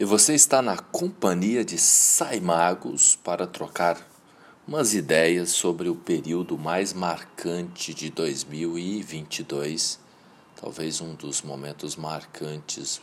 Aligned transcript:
E 0.00 0.04
você 0.04 0.32
está 0.32 0.62
na 0.62 0.78
companhia 0.78 1.64
de 1.64 1.76
Saimagos 1.76 3.16
para 3.16 3.48
trocar 3.48 4.08
umas 4.64 4.94
ideias 4.94 5.50
sobre 5.50 5.88
o 5.88 5.96
período 5.96 6.56
mais 6.56 6.92
marcante 6.92 7.92
de 7.92 8.08
2022, 8.08 9.98
talvez 10.54 11.00
um 11.00 11.16
dos 11.16 11.42
momentos 11.42 11.96
marcantes, 11.96 13.00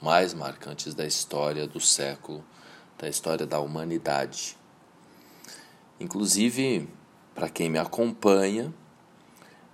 mais 0.00 0.32
marcantes 0.32 0.94
da 0.94 1.04
história 1.04 1.66
do 1.66 1.80
século, 1.80 2.44
da 2.96 3.08
história 3.08 3.44
da 3.44 3.58
humanidade. 3.58 4.56
Inclusive, 5.98 6.88
para 7.34 7.48
quem 7.48 7.68
me 7.68 7.80
acompanha, 7.80 8.72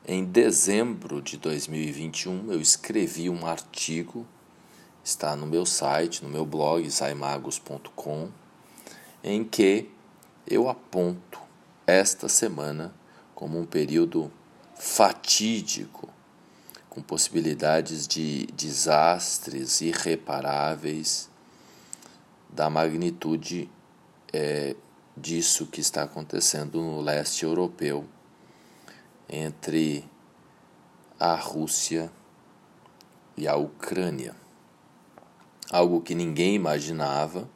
em 0.07 0.25
dezembro 0.25 1.21
de 1.21 1.37
2021 1.37 2.51
eu 2.51 2.59
escrevi 2.59 3.29
um 3.29 3.46
artigo 3.46 4.27
está 5.09 5.35
no 5.35 5.47
meu 5.47 5.65
site, 5.65 6.23
no 6.23 6.29
meu 6.29 6.45
blog 6.45 6.89
saimagos.com, 6.91 8.29
em 9.25 9.43
que 9.43 9.91
eu 10.47 10.69
aponto 10.69 11.41
esta 11.87 12.29
semana 12.29 12.95
como 13.35 13.59
um 13.59 13.65
período 13.65 14.30
fatídico, 14.77 16.11
com 16.91 17.01
possibilidades 17.01 18.07
de 18.07 18.47
desastres 18.49 19.80
irreparáveis 19.80 21.30
da 22.51 22.69
magnitude 22.69 23.71
é, 24.30 24.77
disso 25.16 25.66
que 25.66 25.80
está 25.80 26.02
acontecendo 26.02 26.83
no 26.83 27.01
leste 27.01 27.45
europeu 27.45 28.05
entre 29.27 30.05
a 31.19 31.35
Rússia 31.35 32.13
e 33.37 33.49
a 33.49 33.57
Ucrânia 33.57 34.35
algo 35.71 36.01
que 36.01 36.15
ninguém 36.15 36.55
imaginava, 36.55 37.49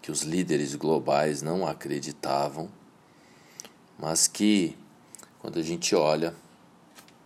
que 0.00 0.10
os 0.10 0.22
líderes 0.22 0.74
globais 0.74 1.42
não 1.42 1.66
acreditavam, 1.66 2.68
mas 3.98 4.26
que, 4.26 4.76
quando 5.38 5.58
a 5.58 5.62
gente 5.62 5.94
olha 5.94 6.34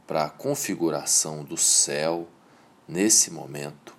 para 0.07 0.25
a 0.25 0.31
configuração 0.31 1.43
do 1.43 1.57
céu 1.57 2.29
nesse 2.87 3.31
momento, 3.31 3.95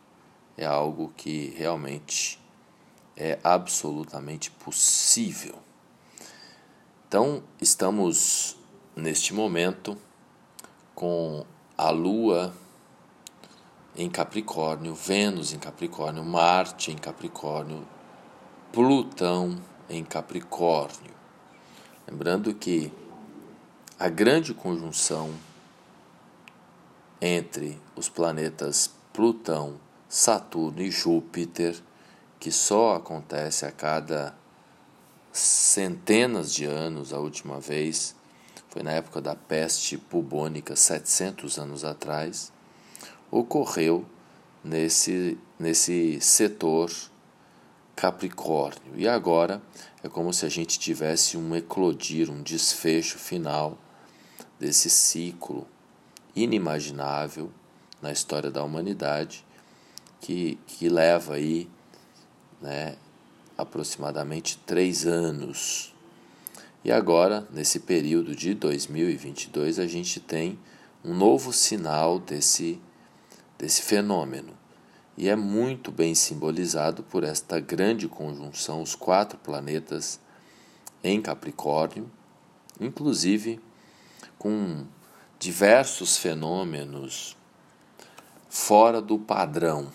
é 0.55 0.65
algo 0.65 1.11
que 1.17 1.53
realmente 1.57 2.39
é 3.15 3.39
absolutamente 3.43 4.51
possível. 4.51 5.55
Então, 7.07 7.43
estamos 7.59 8.57
neste 8.95 9.33
momento 9.33 9.97
com 10.93 11.45
a 11.77 11.89
Lua 11.89 12.53
em 13.97 14.09
Capricórnio, 14.11 14.93
Vênus 14.93 15.53
em 15.53 15.57
Capricórnio, 15.57 16.23
Marte 16.23 16.91
em 16.91 16.95
Capricórnio, 16.95 17.85
Plutão 18.71 19.59
em 19.89 20.03
Capricórnio. 20.03 21.15
Lembrando 22.07 22.53
que 22.53 22.93
a 23.99 24.07
grande 24.07 24.53
conjunção 24.53 25.33
entre 27.19 27.81
os 27.95 28.07
planetas 28.07 28.91
Plutão, 29.11 29.79
Saturno 30.07 30.79
e 30.83 30.91
Júpiter, 30.91 31.75
que 32.39 32.51
só 32.51 32.95
acontece 32.95 33.65
a 33.65 33.71
cada 33.71 34.35
centenas 35.31 36.53
de 36.53 36.65
anos, 36.65 37.11
a 37.11 37.17
última 37.17 37.59
vez 37.59 38.15
foi 38.69 38.83
na 38.83 38.91
época 38.91 39.19
da 39.19 39.35
peste 39.35 39.97
bubônica, 39.97 40.75
700 40.75 41.57
anos 41.57 41.83
atrás 41.83 42.51
ocorreu 43.31 44.05
nesse, 44.63 45.37
nesse 45.59 46.19
setor 46.21 46.91
Capricórnio. 47.95 48.93
E 48.95 49.07
agora 49.07 49.61
é 50.03 50.07
como 50.07 50.31
se 50.31 50.45
a 50.45 50.49
gente 50.49 50.77
tivesse 50.77 51.35
um 51.35 51.55
eclodir, 51.55 52.29
um 52.29 52.43
desfecho 52.43 53.17
final 53.17 53.77
desse 54.59 54.89
ciclo 54.89 55.67
inimaginável 56.35 57.51
na 58.01 58.11
história 58.11 58.51
da 58.51 58.63
humanidade 58.63 59.43
que, 60.21 60.59
que 60.67 60.89
leva 60.89 61.35
aí 61.35 61.69
né, 62.61 62.95
aproximadamente 63.57 64.57
três 64.65 65.05
anos. 65.05 65.93
E 66.83 66.91
agora, 66.91 67.47
nesse 67.51 67.79
período 67.79 68.35
de 68.35 68.53
2022, 68.53 69.79
a 69.79 69.87
gente 69.87 70.19
tem 70.19 70.57
um 71.03 71.13
novo 71.13 71.51
sinal 71.51 72.19
desse 72.19 72.79
desse 73.57 73.81
fenômeno 73.81 74.53
e 75.17 75.27
é 75.27 75.35
muito 75.35 75.91
bem 75.91 76.13
simbolizado 76.13 77.01
por 77.01 77.23
esta 77.23 77.59
grande 77.59 78.07
conjunção, 78.07 78.83
os 78.83 78.93
quatro 78.93 79.39
planetas 79.39 80.19
em 81.03 81.19
Capricórnio, 81.19 82.09
inclusive 82.79 83.59
com 84.37 84.85
diversos 85.39 86.17
fenômenos 86.17 87.35
fora 88.47 89.01
do 89.01 89.17
padrão. 89.17 89.91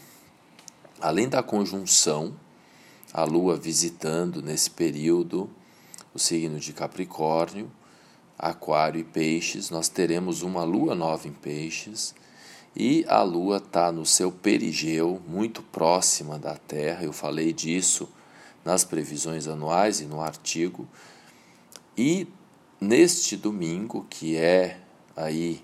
Além 1.01 1.29
da 1.29 1.41
conjunção, 1.41 2.35
a 3.13 3.23
Lua 3.23 3.57
visitando 3.57 4.43
nesse 4.43 4.71
período 4.71 5.49
o 6.13 6.19
signo 6.19 6.59
de 6.59 6.73
Capricórnio, 6.73 7.71
Aquário 8.37 9.01
e 9.01 9.05
Peixes, 9.05 9.71
nós 9.71 9.89
teremos 9.89 10.43
uma 10.43 10.65
Lua 10.65 10.97
nova 10.97 11.29
em 11.29 11.33
Peixes 11.33 12.13
e 12.75 13.05
a 13.07 13.23
Lua 13.23 13.59
está 13.59 13.93
no 13.93 14.07
seu 14.07 14.33
perigeu, 14.33 15.21
muito 15.29 15.63
próxima 15.63 16.39
da 16.39 16.57
Terra. 16.57 17.05
Eu 17.05 17.13
falei 17.13 17.53
disso 17.53 18.09
nas 18.65 18.85
previsões 18.85 19.47
anuais 19.47 20.01
e 20.01 20.07
no 20.07 20.21
artigo. 20.21 20.89
E 21.97 22.27
neste 22.81 23.37
domingo, 23.37 24.07
que 24.09 24.37
é 24.37 24.81
aí, 25.15 25.63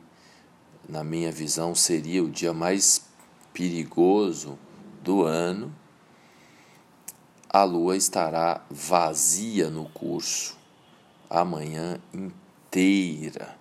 na 0.86 1.02
minha 1.02 1.32
visão, 1.32 1.74
seria 1.74 2.22
o 2.22 2.30
dia 2.30 2.52
mais 2.52 3.06
perigoso 3.54 4.58
do 5.02 5.22
ano, 5.22 5.74
a 7.48 7.64
Lua 7.64 7.96
estará 7.96 8.62
vazia 8.70 9.70
no 9.70 9.88
curso 9.88 10.56
amanhã 11.30 11.98
inteira 12.12 13.57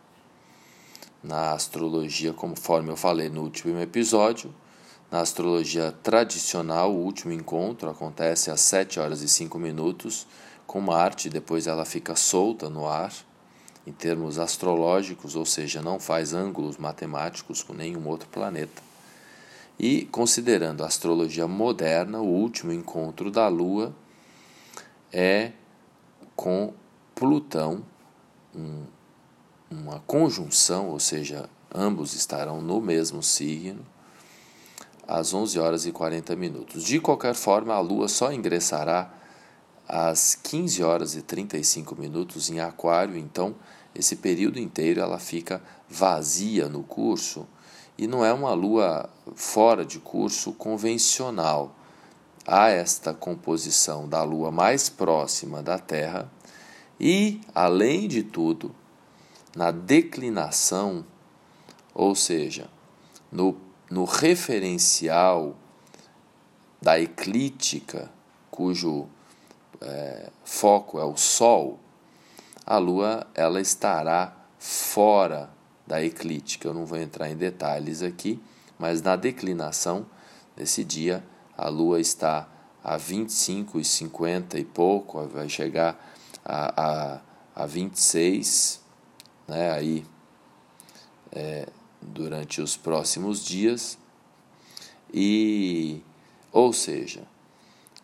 na 1.23 1.51
astrologia, 1.51 2.33
conforme 2.33 2.91
eu 2.91 2.97
falei 2.97 3.29
no 3.29 3.41
último 3.41 3.79
episódio. 3.79 4.53
Na 5.09 5.22
astrologia 5.22 5.94
tradicional, 6.03 6.94
o 6.94 7.03
último 7.03 7.31
encontro 7.31 7.89
acontece 7.89 8.51
às 8.51 8.61
7 8.61 9.00
horas 9.00 9.22
e 9.22 9.28
5 9.28 9.57
minutos 9.57 10.28
com 10.66 10.81
Marte, 10.81 11.29
depois 11.29 11.66
ela 11.66 11.85
fica 11.85 12.16
solta 12.16 12.69
no 12.69 12.88
ar, 12.88 13.13
em 13.85 13.91
termos 13.94 14.38
astrológicos, 14.38 15.35
ou 15.35 15.45
seja, 15.45 15.81
não 15.81 15.97
faz 15.97 16.33
ângulos 16.33 16.78
matemáticos 16.78 17.63
com 17.63 17.73
nenhum 17.73 18.05
outro 18.05 18.28
planeta. 18.28 18.81
E 19.79 20.05
considerando 20.11 20.84
a 20.84 20.88
astrologia 20.88 21.47
moderna, 21.47 22.19
o 22.19 22.28
último 22.28 22.73
encontro 22.73 23.31
da 23.31 23.47
Lua 23.47 23.95
é 25.13 25.51
com 26.35 26.73
Plutão, 27.16 27.84
um 28.53 28.84
uma 29.69 30.00
conjunção, 30.01 30.89
ou 30.89 31.00
seja, 31.00 31.50
ambos 31.73 32.13
estarão 32.13 32.61
no 32.61 32.81
mesmo 32.81 33.22
signo, 33.22 33.85
às 35.07 35.33
11 35.33 35.59
horas 35.59 35.85
e 35.85 35.91
40 35.91 36.35
minutos. 36.35 36.83
De 36.83 37.00
qualquer 37.00 37.33
forma, 37.33 37.73
a 37.73 37.79
Lua 37.79 38.07
só 38.07 38.31
ingressará 38.31 39.11
às 39.88 40.35
15 40.35 40.83
horas 40.83 41.16
e 41.16 41.22
35 41.22 41.95
minutos 41.95 42.50
em 42.50 42.59
Aquário, 42.59 43.17
então 43.17 43.55
esse 43.95 44.17
período 44.17 44.59
inteiro 44.59 45.00
ela 45.00 45.17
fica 45.17 45.61
vazia 45.89 46.67
no 46.67 46.84
curso 46.84 47.47
e 47.97 48.05
não 48.05 48.23
é 48.23 48.31
uma 48.31 48.53
lua 48.53 49.09
fora 49.34 49.84
de 49.84 49.97
curso 49.99 50.51
convencional. 50.53 51.73
Há 52.45 52.69
esta 52.69 53.14
composição 53.14 54.08
da 54.08 54.23
lua 54.23 54.52
mais 54.52 54.87
próxima 54.87 55.64
da 55.64 55.79
Terra 55.79 56.31
e, 56.99 57.41
além 57.55 58.08
de 58.08 58.23
tudo, 58.23 58.75
na 59.57 59.71
declinação, 59.71 61.03
ou 61.91 62.13
seja, 62.13 62.69
no, 63.31 63.57
no 63.89 64.05
referencial 64.05 65.55
da 66.79 66.99
eclíptica, 66.99 68.07
cujo 68.51 69.07
é, 69.81 70.29
foco 70.45 70.99
é 70.99 71.03
o 71.03 71.17
Sol, 71.17 71.79
a 72.63 72.77
Lua 72.77 73.25
ela 73.33 73.59
estará 73.59 74.37
fora 74.59 75.49
da 75.87 76.03
eclíptica. 76.03 76.67
Eu 76.67 76.75
não 76.75 76.85
vou 76.85 76.99
entrar 76.99 77.27
em 77.27 77.35
detalhes 77.35 78.03
aqui, 78.03 78.39
mas 78.77 79.01
na 79.01 79.15
declinação, 79.15 80.05
nesse 80.55 80.83
dia, 80.83 81.23
a 81.57 81.67
Lua 81.67 81.99
está 81.99 82.47
a 82.83 82.95
25 82.95 83.79
e 83.79 83.83
50 83.83 84.59
e 84.59 84.63
pouco, 84.63 85.25
vai 85.25 85.49
chegar 85.49 85.99
a, 86.45 87.15
a, 87.55 87.63
a 87.63 87.65
26 87.65 88.85
né, 89.47 89.72
aí 89.72 90.05
é, 91.32 91.67
durante 92.02 92.61
os 92.61 92.76
próximos 92.76 93.44
dias 93.44 93.97
e 95.14 96.02
ou 96.52 96.73
seja 96.73 97.23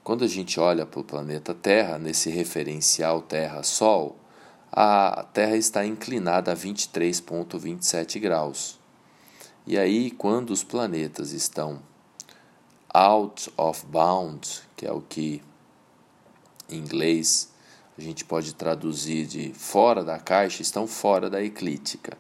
quando 0.04 0.26
a 0.26 0.28
gente 0.28 0.60
olha 0.60 0.86
para 0.86 1.00
o 1.00 1.04
planeta 1.04 1.54
Terra, 1.54 1.98
nesse 1.98 2.30
referencial 2.30 3.22
Terra-Sol, 3.22 4.18
a 4.70 5.26
Terra 5.32 5.56
está 5.56 5.86
inclinada 5.86 6.52
a 6.52 6.56
23,27 6.56 8.20
graus. 8.20 8.78
E 9.66 9.78
aí, 9.78 10.12
quando 10.12 10.50
os 10.50 10.62
planetas 10.62 11.32
estão 11.32 11.80
out 12.94 13.50
of 13.56 13.86
bound, 13.86 14.46
que 14.76 14.86
é 14.86 14.92
o 14.92 15.00
que 15.00 15.42
em 16.70 16.80
inglês 16.80 17.53
a 17.98 18.02
gente 18.02 18.26
pode 18.26 18.56
traduzir 18.56 19.26
de 19.26 19.54
fora 19.54 20.04
da 20.04 20.20
caixa, 20.20 20.62
estão 20.62 20.88
fora 20.88 21.30
da 21.30 21.44
eclíptica. 21.44 22.18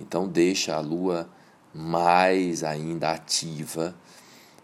Então 0.00 0.28
deixa 0.28 0.74
a 0.74 0.80
Lua 0.80 1.28
mais 1.74 2.64
ainda 2.64 3.12
ativa 3.12 3.94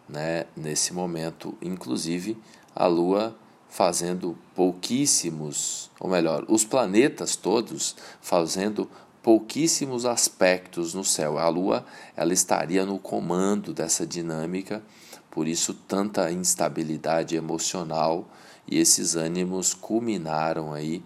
né, 0.08 0.46
nesse 0.56 0.92
momento, 0.92 1.56
inclusive 1.60 2.38
a 2.74 2.86
Lua 2.86 3.36
fazendo 3.68 4.38
pouquíssimos, 4.54 5.90
ou 6.00 6.08
melhor, 6.08 6.44
os 6.48 6.64
planetas 6.64 7.36
todos 7.36 7.96
fazendo 8.20 8.88
pouquíssimos 9.22 10.06
aspectos 10.06 10.94
no 10.94 11.04
céu. 11.04 11.38
A 11.38 11.48
Lua 11.48 11.84
ela 12.16 12.32
estaria 12.32 12.86
no 12.86 12.98
comando 12.98 13.74
dessa 13.74 14.06
dinâmica, 14.06 14.82
por 15.30 15.48
isso 15.48 15.74
tanta 15.74 16.30
instabilidade 16.30 17.36
emocional 17.36 18.26
e 18.68 18.78
esses 18.78 19.14
ânimos 19.14 19.74
culminaram 19.74 20.72
aí 20.72 21.02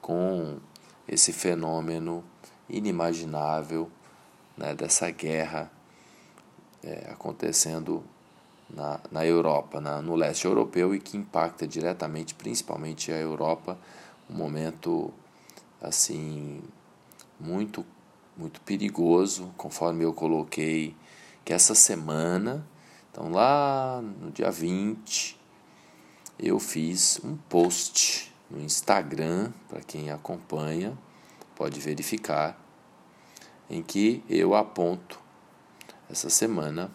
com 0.00 0.58
esse 1.06 1.32
fenômeno 1.32 2.24
inimaginável 2.68 3.90
né, 4.56 4.74
dessa 4.74 5.10
guerra 5.10 5.70
é, 6.82 7.10
acontecendo 7.10 8.02
na, 8.68 9.00
na 9.10 9.24
Europa, 9.24 9.80
na, 9.80 10.02
no 10.02 10.14
leste 10.14 10.44
europeu 10.44 10.94
e 10.94 11.00
que 11.00 11.16
impacta 11.16 11.66
diretamente, 11.66 12.34
principalmente 12.34 13.10
a 13.12 13.16
Europa, 13.16 13.78
um 14.28 14.34
momento 14.34 15.12
assim 15.80 16.60
muito 17.38 17.84
muito 18.36 18.60
perigoso, 18.60 19.52
conforme 19.56 20.04
eu 20.04 20.12
coloquei 20.12 20.94
que 21.44 21.52
essa 21.52 21.74
semana, 21.74 22.64
então 23.10 23.30
lá 23.30 24.00
no 24.00 24.30
dia 24.30 24.48
20, 24.48 25.37
eu 26.38 26.58
fiz 26.60 27.20
um 27.24 27.36
post 27.36 28.32
no 28.50 28.60
Instagram, 28.60 29.52
para 29.68 29.80
quem 29.80 30.10
acompanha, 30.10 30.96
pode 31.54 31.80
verificar, 31.80 32.58
em 33.68 33.82
que 33.82 34.24
eu 34.28 34.54
aponto 34.54 35.20
essa 36.08 36.30
semana 36.30 36.90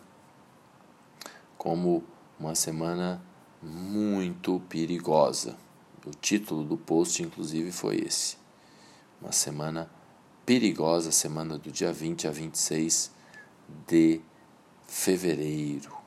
como 1.57 2.03
uma 2.39 2.55
semana 2.55 3.21
muito 3.61 4.61
perigosa. 4.69 5.57
O 6.05 6.11
título 6.11 6.63
do 6.63 6.77
post, 6.77 7.21
inclusive, 7.21 7.71
foi 7.71 7.97
esse: 7.97 8.37
Uma 9.21 9.31
semana 9.31 9.89
perigosa, 10.45 11.11
semana 11.11 11.57
do 11.57 11.71
dia 11.71 11.93
20 11.93 12.27
a 12.27 12.31
26 12.31 13.11
de 13.87 14.19
fevereiro. 14.87 16.02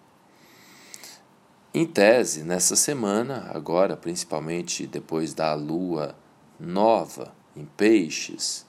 Em 1.78 1.84
tese, 1.84 2.42
nessa 2.42 2.74
semana, 2.74 3.50
agora, 3.52 3.98
principalmente 3.98 4.86
depois 4.86 5.34
da 5.34 5.52
lua 5.52 6.16
nova 6.58 7.34
em 7.54 7.66
Peixes, 7.66 8.64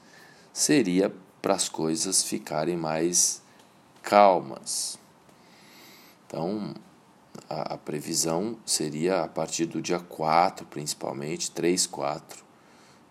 seria 0.52 1.10
para 1.40 1.54
as 1.54 1.70
coisas 1.70 2.22
ficarem 2.22 2.76
mais 2.76 3.40
calmas. 4.02 4.98
Então, 6.26 6.74
a, 7.48 7.76
a, 7.76 7.78
previsão 7.78 8.58
seria 8.66 9.22
a 9.22 9.26
partir 9.26 9.64
do 9.64 9.80
dia 9.80 10.00
4, 10.00 10.66
principalmente, 10.66 11.50
3, 11.50 11.86
4, 11.86 12.44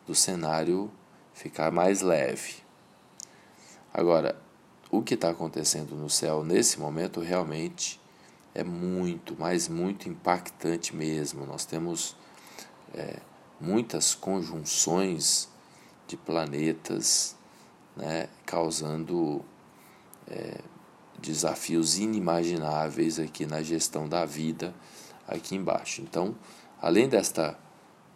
do 0.06 0.14
cenário 0.14 0.92
ficar 1.34 1.72
mais 1.72 2.02
leve. 2.02 2.58
Agora, 3.92 4.40
o 4.92 5.02
que 5.02 5.16
está 5.16 5.32
acontecendo 5.32 5.96
no 5.96 6.08
céu 6.08 6.44
nesse 6.44 6.80
momento 6.80 7.20
realmente 7.20 8.00
é 8.57 8.63
muito, 8.63 9.36
mas 9.38 9.68
muito 9.68 10.09
impactante 10.09 10.95
mesmo. 10.95 11.45
Nós 11.45 11.63
temos 11.63 12.15
é, 12.92 13.18
muitas 13.62 14.15
conjunções 14.15 15.48
de 16.07 16.18
planetas 16.18 17.36
né, 17.95 18.27
causando 18.48 19.45
é, 20.27 20.59
desafios 21.19 22.00
inimagináveis 22.00 23.19
aqui 23.19 23.45
na 23.45 23.62
gestão 23.62 24.09
da 24.09 24.25
vida 24.25 24.74
aqui 25.27 25.56
embaixo. 25.56 26.01
Então, 26.01 26.36
além 26.81 27.07
desta 27.07 27.59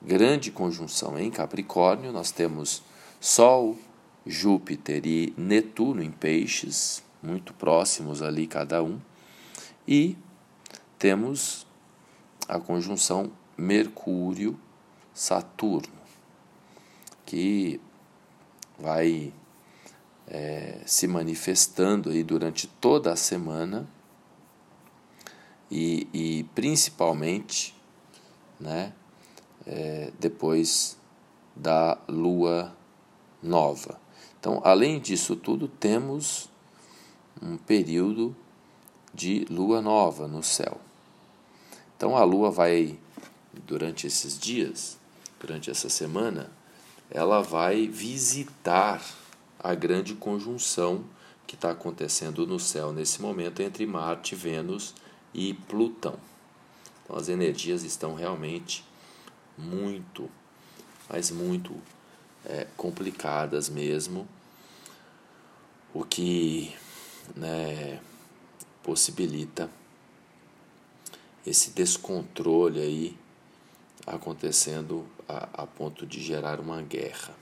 grande 0.01 0.51
conjunção 0.51 1.19
em 1.19 1.29
Capricórnio, 1.29 2.11
nós 2.11 2.31
temos 2.31 2.81
Sol, 3.19 3.77
Júpiter 4.25 5.05
e 5.05 5.35
Netuno 5.37 6.01
em 6.01 6.09
Peixes, 6.11 7.03
muito 7.21 7.53
próximos 7.53 8.23
ali 8.23 8.47
cada 8.47 8.81
um, 8.81 8.99
e 9.87 10.17
temos 11.01 11.67
a 12.47 12.57
conjunção 12.59 13.31
Mercúrio-Saturno, 13.57 15.99
que 17.25 17.81
vai 18.77 19.33
é, 20.27 20.79
se 20.85 21.07
manifestando 21.07 22.11
aí 22.11 22.23
durante 22.23 22.67
toda 22.67 23.11
a 23.11 23.15
semana 23.15 23.89
e, 25.71 26.07
e 26.13 26.43
principalmente 26.53 27.75
né, 28.59 28.93
é, 29.65 30.11
depois 30.19 30.99
da 31.55 31.97
lua 32.07 32.77
nova. 33.41 33.99
Então, 34.39 34.61
além 34.63 34.99
disso 34.99 35.35
tudo, 35.35 35.67
temos 35.67 36.47
um 37.41 37.57
período 37.57 38.35
de 39.11 39.47
lua 39.49 39.81
nova 39.81 40.27
no 40.27 40.43
céu. 40.43 40.79
Então, 42.01 42.17
a 42.17 42.23
lua 42.23 42.49
vai, 42.49 42.97
durante 43.67 44.07
esses 44.07 44.39
dias, 44.39 44.97
durante 45.39 45.69
essa 45.69 45.87
semana, 45.87 46.49
ela 47.11 47.43
vai 47.43 47.85
visitar 47.85 48.99
a 49.59 49.75
grande 49.75 50.15
conjunção 50.15 51.03
que 51.45 51.53
está 51.53 51.69
acontecendo 51.69 52.47
no 52.47 52.59
céu 52.59 52.91
nesse 52.91 53.21
momento 53.21 53.61
entre 53.61 53.85
Marte, 53.85 54.33
Vênus 54.33 54.95
e 55.31 55.53
Plutão. 55.53 56.17
Então 57.03 57.15
as 57.15 57.29
energias 57.29 57.83
estão 57.83 58.15
realmente 58.15 58.83
muito, 59.55 60.27
mas 61.07 61.29
muito 61.29 61.71
é, 62.43 62.65
complicadas 62.75 63.69
mesmo, 63.69 64.27
o 65.93 66.03
que 66.03 66.75
né, 67.35 67.99
possibilita 68.81 69.69
esse 71.45 71.71
descontrole 71.71 72.79
aí 72.79 73.17
acontecendo 74.05 75.05
a, 75.27 75.63
a 75.63 75.67
ponto 75.67 76.05
de 76.05 76.21
gerar 76.21 76.59
uma 76.59 76.81
guerra. 76.81 77.35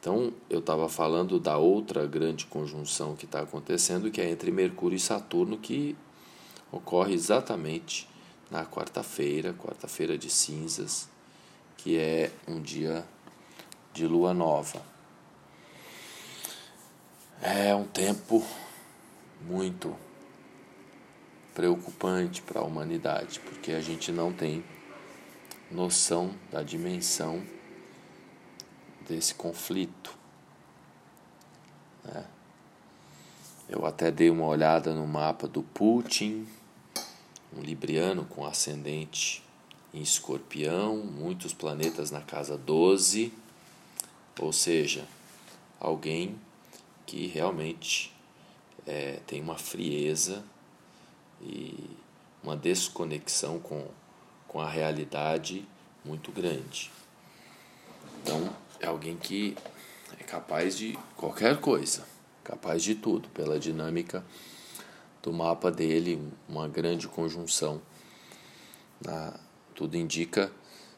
Então, 0.00 0.32
eu 0.48 0.60
estava 0.60 0.88
falando 0.88 1.40
da 1.40 1.56
outra 1.56 2.06
grande 2.06 2.46
conjunção 2.46 3.16
que 3.16 3.24
está 3.24 3.40
acontecendo, 3.40 4.10
que 4.10 4.20
é 4.20 4.30
entre 4.30 4.52
Mercúrio 4.52 4.96
e 4.96 5.00
Saturno, 5.00 5.58
que 5.58 5.96
ocorre 6.70 7.12
exatamente 7.12 8.08
na 8.50 8.64
quarta-feira, 8.64 9.52
quarta-feira 9.52 10.16
de 10.16 10.30
cinzas, 10.30 11.08
que 11.76 11.98
é 11.98 12.30
um 12.46 12.60
dia 12.60 13.04
de 13.92 14.06
lua 14.06 14.32
nova. 14.32 14.80
É 17.42 17.74
um 17.74 17.84
tempo 17.84 18.46
muito 19.42 19.96
preocupante 21.56 22.42
para 22.42 22.60
a 22.60 22.62
humanidade, 22.64 23.40
porque 23.40 23.72
a 23.72 23.80
gente 23.80 24.12
não 24.12 24.30
tem 24.30 24.62
noção 25.70 26.34
da 26.52 26.62
dimensão 26.62 27.42
desse 29.08 29.34
conflito. 29.34 30.14
Né? 32.04 32.26
Eu 33.70 33.86
até 33.86 34.10
dei 34.10 34.28
uma 34.28 34.44
olhada 34.44 34.92
no 34.92 35.06
mapa 35.06 35.48
do 35.48 35.62
Putin, 35.62 36.46
um 37.56 37.62
libriano 37.62 38.26
com 38.26 38.44
ascendente 38.44 39.42
em 39.94 40.02
escorpião, 40.02 40.98
muitos 40.98 41.54
planetas 41.54 42.10
na 42.10 42.20
casa 42.20 42.58
12, 42.58 43.32
ou 44.38 44.52
seja, 44.52 45.08
alguém 45.80 46.38
que 47.06 47.26
realmente 47.26 48.14
é, 48.86 49.20
tem 49.26 49.40
uma 49.40 49.56
frieza 49.56 50.44
e 51.40 51.96
uma 52.42 52.56
desconexão 52.56 53.58
com, 53.58 53.86
com 54.46 54.60
a 54.60 54.68
realidade 54.68 55.66
muito 56.04 56.30
grande. 56.30 56.90
Então, 58.22 58.48
é 58.80 58.86
alguém 58.86 59.16
que 59.16 59.56
é 60.18 60.24
capaz 60.24 60.76
de 60.76 60.98
qualquer 61.16 61.60
coisa, 61.60 62.06
capaz 62.44 62.82
de 62.82 62.94
tudo, 62.94 63.28
pela 63.30 63.58
dinâmica 63.58 64.24
do 65.22 65.32
mapa 65.32 65.70
dele, 65.70 66.32
uma 66.48 66.68
grande 66.68 67.08
conjunção 67.08 67.80
tudo 69.76 69.96
indica, 69.96 70.50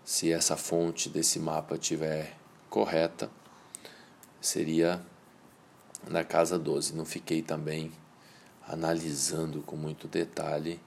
se 0.04 0.33
essa 0.33 0.57
fonte 0.57 1.09
desse 1.09 1.40
mapa 1.40 1.76
tiver 1.76 2.37
correta, 2.71 3.28
seria 4.40 5.04
na 6.09 6.23
casa 6.23 6.57
12. 6.59 6.95
Não 6.95 7.04
fiquei 7.04 7.42
também 7.42 7.92
analisando 8.69 9.63
com 9.63 9.77
muito 9.77 10.07
detalhe. 10.07 10.79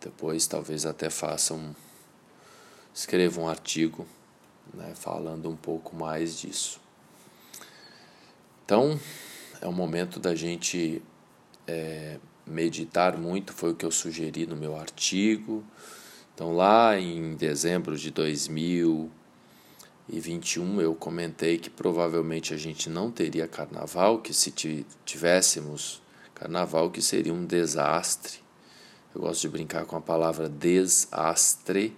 Depois 0.00 0.46
talvez 0.46 0.84
até 0.84 1.08
faça 1.08 1.54
um 1.54 1.72
escreva 2.92 3.40
um 3.40 3.48
artigo 3.48 4.06
né, 4.72 4.92
falando 4.94 5.48
um 5.48 5.56
pouco 5.56 5.94
mais 5.94 6.38
disso. 6.38 6.80
Então 8.64 8.98
é 9.60 9.66
o 9.68 9.72
momento 9.72 10.18
da 10.18 10.34
gente 10.34 11.02
é, 11.66 12.18
meditar 12.46 13.16
muito, 13.16 13.52
foi 13.52 13.72
o 13.72 13.74
que 13.74 13.84
eu 13.84 13.90
sugeri 13.90 14.46
no 14.46 14.56
meu 14.56 14.76
artigo. 14.76 15.64
Então 16.34 16.54
lá 16.54 16.98
em 16.98 17.34
dezembro 17.36 17.96
de 17.96 18.10
2000 18.10 19.10
e 20.08 20.20
21 20.20 20.80
eu 20.80 20.94
comentei 20.94 21.58
que 21.58 21.68
provavelmente 21.68 22.54
a 22.54 22.56
gente 22.56 22.88
não 22.88 23.10
teria 23.10 23.46
carnaval, 23.46 24.20
que 24.20 24.32
se 24.32 24.52
tivéssemos 25.04 26.00
carnaval 26.36 26.90
que 26.90 27.00
seria 27.00 27.32
um 27.32 27.46
desastre. 27.46 28.40
Eu 29.14 29.22
gosto 29.22 29.40
de 29.40 29.48
brincar 29.48 29.86
com 29.86 29.96
a 29.96 30.00
palavra 30.00 30.48
desastre, 30.48 31.96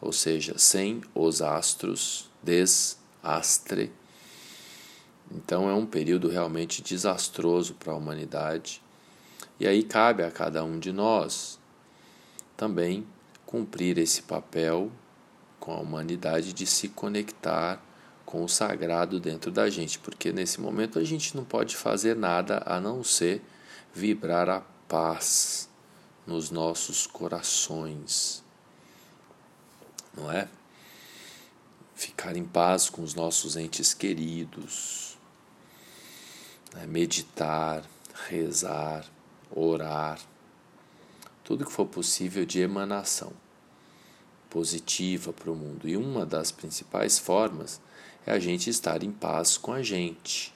ou 0.00 0.12
seja, 0.12 0.56
sem 0.56 1.02
os 1.12 1.42
astros, 1.42 2.30
desastre. 2.40 3.92
Então 5.30 5.68
é 5.68 5.74
um 5.74 5.84
período 5.84 6.28
realmente 6.28 6.80
desastroso 6.80 7.74
para 7.74 7.92
a 7.92 7.96
humanidade. 7.96 8.80
E 9.58 9.66
aí 9.66 9.82
cabe 9.82 10.22
a 10.22 10.30
cada 10.30 10.62
um 10.62 10.78
de 10.78 10.92
nós 10.92 11.58
também 12.56 13.04
cumprir 13.44 13.98
esse 13.98 14.22
papel 14.22 14.90
com 15.58 15.72
a 15.72 15.80
humanidade 15.80 16.52
de 16.52 16.66
se 16.66 16.88
conectar 16.88 17.82
com 18.24 18.44
o 18.44 18.48
sagrado 18.48 19.18
dentro 19.18 19.50
da 19.50 19.68
gente, 19.68 19.98
porque 19.98 20.32
nesse 20.32 20.60
momento 20.60 20.98
a 20.98 21.04
gente 21.04 21.36
não 21.36 21.44
pode 21.44 21.76
fazer 21.76 22.14
nada 22.14 22.62
a 22.64 22.80
não 22.80 23.02
ser 23.02 23.42
vibrar 23.94 24.50
a 24.50 24.60
paz 24.88 25.68
nos 26.26 26.50
nossos 26.50 27.06
corações, 27.06 28.42
não 30.16 30.30
é? 30.30 30.48
Ficar 31.94 32.36
em 32.36 32.44
paz 32.44 32.90
com 32.90 33.02
os 33.02 33.14
nossos 33.14 33.56
entes 33.56 33.94
queridos, 33.94 35.16
né? 36.74 36.86
meditar, 36.86 37.84
rezar, 38.28 39.06
orar, 39.50 40.18
tudo 41.44 41.64
que 41.64 41.72
for 41.72 41.86
possível 41.86 42.44
de 42.44 42.60
emanação 42.60 43.32
positiva 44.50 45.32
para 45.32 45.50
o 45.50 45.56
mundo. 45.56 45.88
E 45.88 45.96
uma 45.96 46.24
das 46.24 46.50
principais 46.50 47.18
formas 47.18 47.80
é 48.24 48.32
a 48.32 48.38
gente 48.38 48.70
estar 48.70 49.02
em 49.02 49.12
paz 49.12 49.56
com 49.56 49.72
a 49.72 49.82
gente. 49.82 50.53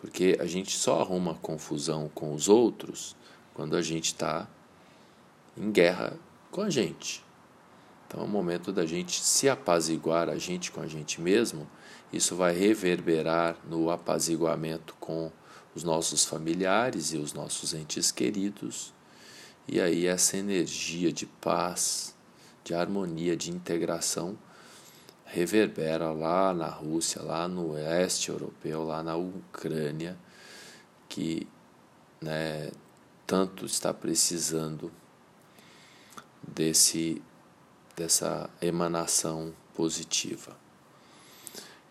Porque 0.00 0.36
a 0.40 0.46
gente 0.46 0.76
só 0.76 1.00
arruma 1.00 1.34
confusão 1.34 2.10
com 2.14 2.32
os 2.32 2.48
outros 2.48 3.16
quando 3.54 3.76
a 3.76 3.82
gente 3.82 4.06
está 4.06 4.48
em 5.56 5.70
guerra 5.70 6.16
com 6.50 6.62
a 6.62 6.70
gente. 6.70 7.24
Então 8.06 8.20
é 8.20 8.24
o 8.24 8.28
momento 8.28 8.72
da 8.72 8.86
gente 8.86 9.20
se 9.20 9.48
apaziguar 9.48 10.28
a 10.28 10.38
gente 10.38 10.70
com 10.70 10.80
a 10.80 10.86
gente 10.86 11.20
mesmo. 11.20 11.68
Isso 12.12 12.36
vai 12.36 12.54
reverberar 12.54 13.56
no 13.68 13.90
apaziguamento 13.90 14.94
com 14.98 15.30
os 15.74 15.84
nossos 15.84 16.24
familiares 16.24 17.12
e 17.12 17.18
os 17.18 17.32
nossos 17.32 17.74
entes 17.74 18.10
queridos. 18.10 18.94
E 19.66 19.80
aí 19.80 20.06
essa 20.06 20.36
energia 20.36 21.12
de 21.12 21.26
paz 21.26 22.16
de 22.68 22.74
harmonia, 22.74 23.34
de 23.34 23.50
integração, 23.50 24.38
reverbera 25.28 26.10
lá 26.10 26.54
na 26.54 26.68
Rússia, 26.68 27.22
lá 27.22 27.46
no 27.46 27.72
oeste 27.72 28.30
europeu, 28.30 28.84
lá 28.84 29.02
na 29.02 29.16
Ucrânia, 29.16 30.16
que 31.08 31.46
né, 32.20 32.70
tanto 33.26 33.66
está 33.66 33.92
precisando 33.92 34.90
desse 36.42 37.22
dessa 37.94 38.48
emanação 38.62 39.52
positiva. 39.74 40.56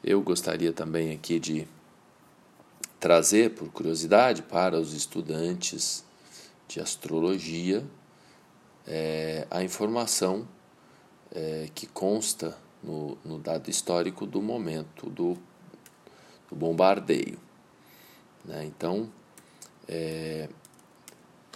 Eu 0.01 0.21
gostaria 0.21 0.71
também 0.71 1.11
aqui 1.11 1.37
de 1.37 1.67
trazer, 2.97 3.55
por 3.55 3.69
curiosidade, 3.69 4.41
para 4.41 4.79
os 4.79 4.93
estudantes 4.93 6.05
de 6.65 6.79
astrologia 6.79 7.85
é, 8.87 9.45
a 9.51 9.61
informação 9.61 10.47
é, 11.35 11.69
que 11.75 11.85
consta 11.85 12.57
no, 12.83 13.17
no, 13.23 13.39
dado 13.39 13.69
histórico 13.69 14.25
do 14.25 14.41
momento 14.41 15.09
do, 15.09 15.37
do 16.49 16.55
bombardeio. 16.55 17.39
Né? 18.45 18.65
Então, 18.65 19.09
é, 19.87 20.49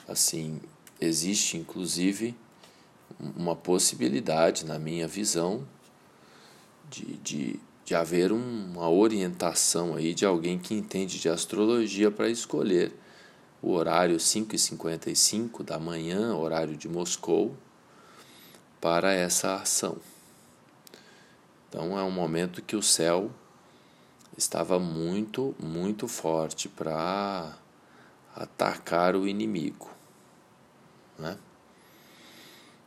assim, 0.07 0.59
existe 0.99 1.57
inclusive 1.57 2.35
uma 3.35 3.55
possibilidade, 3.55 4.65
na 4.65 4.79
minha 4.79 5.07
visão, 5.07 5.65
de, 6.89 7.17
de, 7.17 7.59
de 7.85 7.95
haver 7.95 8.31
uma 8.31 8.89
orientação 8.89 9.95
aí 9.95 10.13
de 10.13 10.25
alguém 10.25 10.57
que 10.57 10.73
entende 10.73 11.19
de 11.19 11.29
astrologia 11.29 12.11
para 12.11 12.29
escolher 12.29 12.93
o 13.61 13.71
horário 13.71 14.17
5h55 14.17 15.63
da 15.63 15.77
manhã, 15.77 16.35
horário 16.35 16.75
de 16.75 16.89
Moscou, 16.89 17.55
para 18.79 19.13
essa 19.13 19.55
ação. 19.55 19.97
Então 21.71 21.97
é 21.97 22.03
um 22.03 22.11
momento 22.11 22.61
que 22.61 22.75
o 22.75 22.83
céu 22.83 23.31
estava 24.37 24.77
muito, 24.77 25.55
muito 25.57 26.05
forte 26.05 26.67
para 26.67 27.57
atacar 28.35 29.15
o 29.15 29.25
inimigo. 29.25 29.89
Né? 31.17 31.37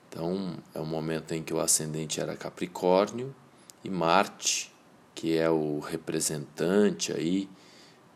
Então 0.06 0.58
é 0.74 0.80
um 0.80 0.84
momento 0.84 1.32
em 1.32 1.42
que 1.42 1.54
o 1.54 1.60
ascendente 1.60 2.20
era 2.20 2.36
Capricórnio 2.36 3.34
e 3.82 3.88
Marte, 3.88 4.70
que 5.14 5.34
é 5.34 5.48
o 5.48 5.78
representante 5.78 7.10
aí 7.10 7.48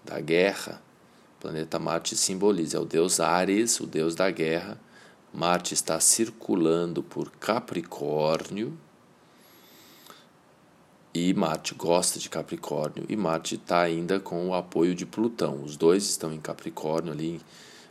da 0.05 0.21
guerra, 0.21 0.83
o 1.39 1.41
planeta 1.41 1.79
Marte 1.79 2.15
simboliza 2.15 2.77
é 2.77 2.81
o 2.81 2.85
deus 2.85 3.21
Ares, 3.21 3.81
o 3.81 3.87
deus 3.87 4.15
da 4.15 4.31
guerra, 4.31 4.79
Marte 5.33 5.73
está 5.73 5.99
circulando 5.99 7.03
por 7.03 7.31
Capricórnio 7.31 8.79
e 11.19 11.35
Marte 11.35 11.75
gosta 11.75 12.21
de 12.21 12.31
Capricórnio 12.31 13.05
e 13.09 13.17
Marte 13.17 13.57
está 13.57 13.81
ainda 13.81 14.21
com 14.21 14.49
o 14.49 14.55
apoio 14.55 14.95
de 14.95 15.05
Plutão. 15.05 15.65
Os 15.65 15.77
dois 15.77 16.05
estão 16.05 16.33
em 16.33 16.39
Capricórnio 16.39 17.13
ali, 17.13 17.41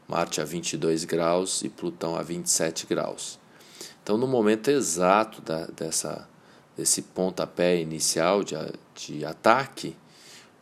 Marte 0.08 0.40
a 0.40 0.46
22 0.46 1.04
graus 1.04 1.62
e 1.62 1.68
Plutão 1.68 2.16
a 2.16 2.24
27 2.24 2.86
graus. 2.88 3.38
Então, 4.02 4.18
no 4.18 4.28
momento 4.28 4.70
exato 4.70 5.42
da, 5.42 5.66
dessa, 5.66 6.26
desse 6.78 7.02
pontapé 7.02 7.82
inicial 7.82 8.46
de, 8.46 8.56
de 8.96 9.26
ataque, 9.26 9.94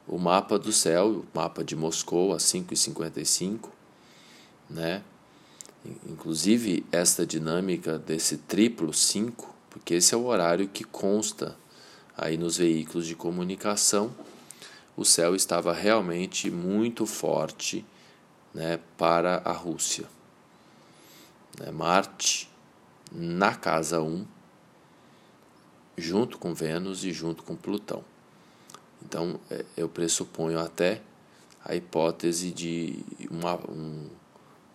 o 0.08 0.18
mapa 0.18 0.58
do 0.58 0.74
céu, 0.74 1.24
o 1.24 1.26
mapa 1.38 1.64
de 1.64 1.76
Moscou 1.76 2.34
a 2.34 2.38
5h55, 2.38 3.70
né? 4.68 5.04
Inclusive, 6.10 6.84
esta 6.92 7.28
dinâmica 7.28 8.00
desse 8.00 8.38
triplo 8.38 8.92
5, 8.92 9.54
porque 9.70 9.94
esse 9.94 10.16
é 10.16 10.18
o 10.18 10.26
horário 10.26 10.68
que 10.68 10.84
consta 10.84 11.56
aí 12.18 12.38
nos 12.38 12.58
veículos 12.58 13.08
de 13.08 13.16
comunicação, 13.16 14.14
o 14.96 15.04
céu 15.04 15.36
estava 15.36 15.74
realmente 15.74 16.50
muito 16.50 17.06
forte 17.06 17.86
né, 18.54 18.80
para 18.98 19.42
a 19.44 19.52
Rússia. 19.52 20.06
Né, 21.60 21.72
Marte 21.72 22.50
na 23.12 23.54
casa 23.56 24.02
1, 24.02 24.26
junto 25.98 26.38
com 26.38 26.54
Vênus 26.54 27.04
e 27.04 27.12
junto 27.12 27.44
com 27.44 27.56
Plutão. 27.56 28.04
Então, 29.04 29.40
é, 29.50 29.64
eu 29.78 29.88
pressuponho 29.88 30.60
até 30.60 31.02
a 31.64 31.76
hipótese 31.76 32.52
de 32.52 33.00
uma, 33.30 33.56
um 33.70 34.10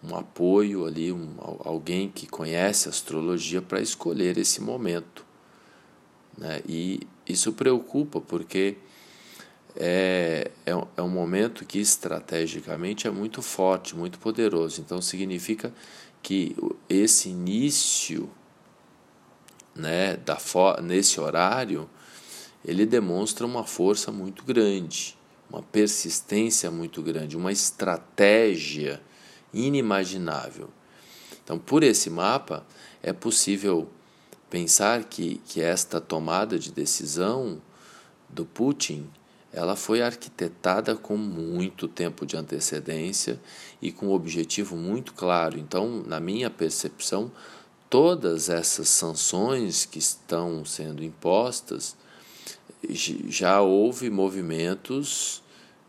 um 0.02 0.16
apoio 0.16 0.86
ali, 0.86 1.12
um, 1.12 1.34
alguém 1.64 2.08
que 2.08 2.26
conhece 2.26 2.88
astrologia 2.88 3.60
para 3.60 3.80
escolher 3.80 4.38
esse 4.38 4.60
momento. 4.60 5.24
Né? 6.40 6.62
E 6.66 7.00
isso 7.28 7.52
preocupa 7.52 8.20
porque 8.20 8.78
é, 9.76 10.50
é, 10.64 10.72
é 10.96 11.02
um 11.02 11.08
momento 11.08 11.66
que 11.66 11.78
estrategicamente 11.78 13.06
é 13.06 13.10
muito 13.10 13.42
forte, 13.42 13.94
muito 13.94 14.18
poderoso. 14.18 14.80
Então 14.80 15.00
significa 15.02 15.72
que 16.22 16.56
esse 16.88 17.28
início 17.28 18.28
né, 19.74 20.16
da 20.16 20.38
nesse 20.82 21.20
horário 21.20 21.88
ele 22.64 22.84
demonstra 22.84 23.46
uma 23.46 23.64
força 23.64 24.10
muito 24.10 24.42
grande, 24.44 25.16
uma 25.48 25.62
persistência 25.62 26.70
muito 26.70 27.02
grande, 27.02 27.36
uma 27.36 27.52
estratégia 27.52 29.00
inimaginável. 29.52 30.68
Então, 31.42 31.58
por 31.58 31.82
esse 31.82 32.10
mapa, 32.10 32.64
é 33.02 33.12
possível 33.12 33.88
pensar 34.50 35.04
que, 35.04 35.40
que 35.46 35.62
esta 35.62 36.00
tomada 36.00 36.58
de 36.58 36.72
decisão 36.72 37.62
do 38.28 38.44
Putin 38.44 39.08
ela 39.52 39.74
foi 39.74 40.00
arquitetada 40.00 40.94
com 40.94 41.16
muito 41.16 41.88
tempo 41.88 42.24
de 42.24 42.36
antecedência 42.36 43.40
e 43.82 43.90
com 43.90 44.06
um 44.06 44.12
objetivo 44.12 44.76
muito 44.76 45.12
claro. 45.12 45.58
Então, 45.58 46.04
na 46.06 46.20
minha 46.20 46.48
percepção, 46.48 47.32
todas 47.88 48.48
essas 48.48 48.88
sanções 48.88 49.84
que 49.84 49.98
estão 49.98 50.64
sendo 50.64 51.02
impostas, 51.02 51.96
já 52.88 53.60
houve 53.60 54.08
movimentos 54.08 55.42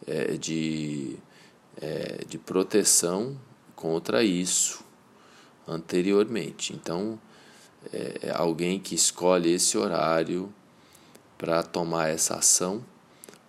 é, 0.08 0.36
de, 0.38 1.16
é, 1.80 2.26
de 2.28 2.40
proteção 2.40 3.40
contra 3.76 4.24
isso 4.24 4.84
anteriormente. 5.68 6.74
Então, 6.74 7.20
é, 7.94 8.20
é 8.24 8.32
alguém 8.32 8.80
que 8.80 8.96
escolhe 8.96 9.52
esse 9.52 9.78
horário 9.78 10.54
para 11.38 11.64
tomar 11.64 12.10
essa 12.10 12.36
ação 12.36 12.84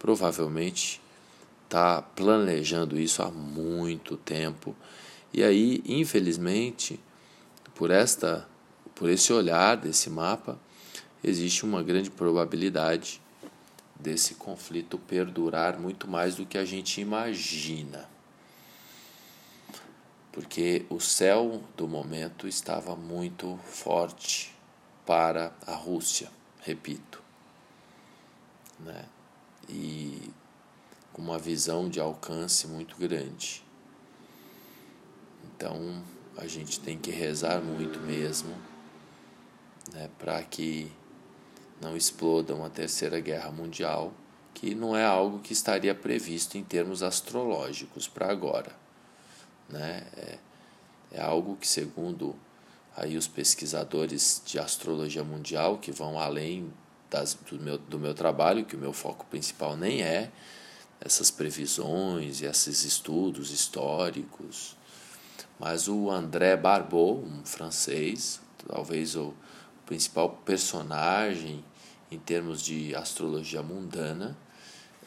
provavelmente 0.02 1.00
está 1.64 2.02
planejando 2.02 2.98
isso 2.98 3.22
há 3.22 3.30
muito 3.30 4.16
tempo. 4.16 4.74
E 5.32 5.44
aí, 5.44 5.80
infelizmente, 5.86 6.98
por 7.72 7.90
esta 7.92 8.48
por 8.96 9.08
esse 9.08 9.32
olhar 9.32 9.76
desse 9.76 10.10
mapa, 10.10 10.58
existe 11.24 11.64
uma 11.64 11.82
grande 11.82 12.10
probabilidade 12.10 13.20
desse 13.98 14.34
conflito 14.34 14.98
perdurar 14.98 15.78
muito 15.78 16.06
mais 16.08 16.34
do 16.36 16.44
que 16.44 16.58
a 16.58 16.64
gente 16.64 17.00
imagina. 17.00 18.08
Porque 20.32 20.86
o 20.88 20.98
céu 20.98 21.62
do 21.76 21.86
momento 21.86 22.48
estava 22.48 22.96
muito 22.96 23.58
forte 23.64 24.54
para 25.04 25.52
a 25.66 25.74
Rússia, 25.74 26.30
repito. 26.64 27.22
Né? 28.80 29.04
e 29.68 30.30
com 31.12 31.22
uma 31.22 31.38
visão 31.38 31.88
de 31.88 32.00
alcance 32.00 32.66
muito 32.66 32.96
grande. 32.96 33.62
Então 35.44 36.02
a 36.36 36.46
gente 36.46 36.80
tem 36.80 36.98
que 36.98 37.10
rezar 37.10 37.60
muito 37.60 38.00
mesmo 38.00 38.54
né, 39.92 40.08
para 40.18 40.42
que 40.42 40.90
não 41.80 41.96
exploda 41.96 42.54
uma 42.54 42.70
terceira 42.70 43.20
guerra 43.20 43.50
mundial, 43.50 44.12
que 44.54 44.74
não 44.74 44.96
é 44.96 45.04
algo 45.04 45.40
que 45.40 45.52
estaria 45.52 45.94
previsto 45.94 46.56
em 46.56 46.64
termos 46.64 47.02
astrológicos 47.02 48.08
para 48.08 48.30
agora. 48.30 48.81
Né? 49.72 50.04
É, 50.16 50.38
é 51.12 51.20
algo 51.20 51.56
que, 51.56 51.66
segundo 51.66 52.36
aí 52.96 53.16
os 53.16 53.26
pesquisadores 53.26 54.42
de 54.44 54.58
astrologia 54.58 55.24
mundial, 55.24 55.78
que 55.78 55.90
vão 55.90 56.18
além 56.18 56.72
das, 57.10 57.34
do, 57.34 57.58
meu, 57.58 57.78
do 57.78 57.98
meu 57.98 58.14
trabalho, 58.14 58.64
que 58.64 58.76
o 58.76 58.78
meu 58.78 58.92
foco 58.92 59.26
principal 59.26 59.76
nem 59.76 60.02
é 60.02 60.30
essas 61.00 61.30
previsões 61.30 62.40
e 62.40 62.46
esses 62.46 62.84
estudos 62.84 63.50
históricos. 63.50 64.76
Mas 65.58 65.88
o 65.88 66.10
André 66.10 66.56
Barbeau, 66.56 67.18
um 67.18 67.44
francês, 67.44 68.40
talvez 68.68 69.16
o 69.16 69.34
principal 69.84 70.30
personagem 70.44 71.64
em 72.10 72.18
termos 72.18 72.62
de 72.62 72.94
astrologia 72.94 73.62
mundana, 73.62 74.36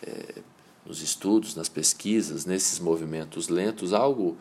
é, 0.05 0.41
nos 0.85 1.01
estudos, 1.01 1.55
nas 1.55 1.69
pesquisas, 1.69 2.45
nesses 2.45 2.79
movimentos 2.79 3.47
lentos, 3.47 3.93
algo 3.93 4.37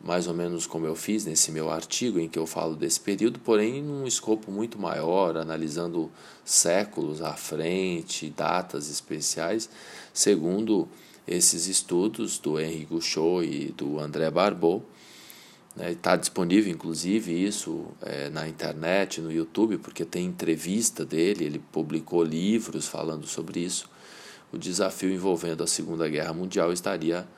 mais 0.00 0.26
ou 0.26 0.34
menos 0.34 0.66
como 0.66 0.86
eu 0.86 0.94
fiz 0.94 1.24
nesse 1.24 1.50
meu 1.50 1.70
artigo 1.70 2.18
em 2.18 2.28
que 2.28 2.38
eu 2.38 2.46
falo 2.46 2.76
desse 2.76 3.00
período, 3.00 3.38
porém 3.40 3.82
num 3.82 4.06
escopo 4.06 4.50
muito 4.50 4.78
maior, 4.78 5.36
analisando 5.36 6.10
séculos 6.44 7.20
à 7.20 7.34
frente, 7.34 8.30
datas 8.30 8.88
especiais, 8.88 9.68
segundo 10.12 10.88
esses 11.26 11.66
estudos 11.66 12.38
do 12.38 12.58
Henri 12.58 12.86
Gouchot 12.86 13.44
e 13.44 13.72
do 13.72 13.98
André. 13.98 14.28
Está 14.28 16.12
né, 16.12 16.16
disponível, 16.16 16.72
inclusive, 16.72 17.44
isso 17.44 17.86
é, 18.00 18.30
na 18.30 18.48
internet, 18.48 19.20
no 19.20 19.30
YouTube, 19.30 19.78
porque 19.78 20.04
tem 20.04 20.26
entrevista 20.26 21.04
dele, 21.04 21.44
ele 21.44 21.58
publicou 21.58 22.24
livros 22.24 22.88
falando 22.88 23.26
sobre 23.26 23.60
isso. 23.60 23.90
O 24.50 24.56
desafio 24.56 25.12
envolvendo 25.12 25.62
a 25.62 25.66
Segunda 25.66 26.08
Guerra 26.08 26.32
Mundial 26.32 26.72
estaria 26.72 27.28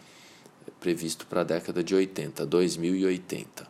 previsto 0.80 1.26
para 1.26 1.42
a 1.42 1.44
década 1.44 1.84
de 1.84 1.94
80, 1.94 2.44
2080. 2.46 3.68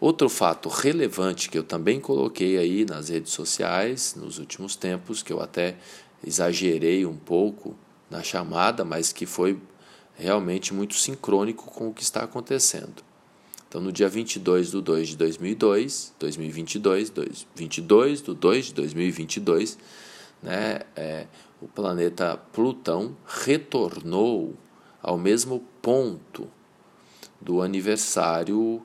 Outro 0.00 0.28
fato 0.28 0.68
relevante 0.68 1.50
que 1.50 1.58
eu 1.58 1.64
também 1.64 2.00
coloquei 2.00 2.56
aí 2.56 2.84
nas 2.84 3.08
redes 3.08 3.32
sociais 3.32 4.14
nos 4.16 4.38
últimos 4.38 4.76
tempos, 4.76 5.22
que 5.22 5.32
eu 5.32 5.40
até 5.40 5.76
exagerei 6.24 7.04
um 7.04 7.16
pouco 7.16 7.76
na 8.10 8.22
chamada, 8.22 8.84
mas 8.84 9.12
que 9.12 9.26
foi 9.26 9.58
realmente 10.16 10.72
muito 10.72 10.94
sincrônico 10.94 11.70
com 11.70 11.88
o 11.88 11.94
que 11.94 12.02
está 12.02 12.22
acontecendo. 12.22 13.02
Então, 13.68 13.80
no 13.80 13.92
dia 13.92 14.08
22 14.08 14.70
de 14.70 14.80
2 14.80 15.08
de 15.08 15.16
2002, 15.16 16.14
2022, 16.18 17.12
22 17.54 18.22
de 18.22 18.34
2 18.34 18.66
de 18.66 18.74
2022, 18.74 19.78
né, 20.42 20.80
é, 20.96 21.26
o 21.60 21.68
planeta 21.68 22.38
Plutão 22.52 23.16
retornou 23.26 24.54
ao 25.02 25.18
mesmo 25.18 25.62
ponto 25.80 26.46
do 27.40 27.62
aniversário 27.62 28.82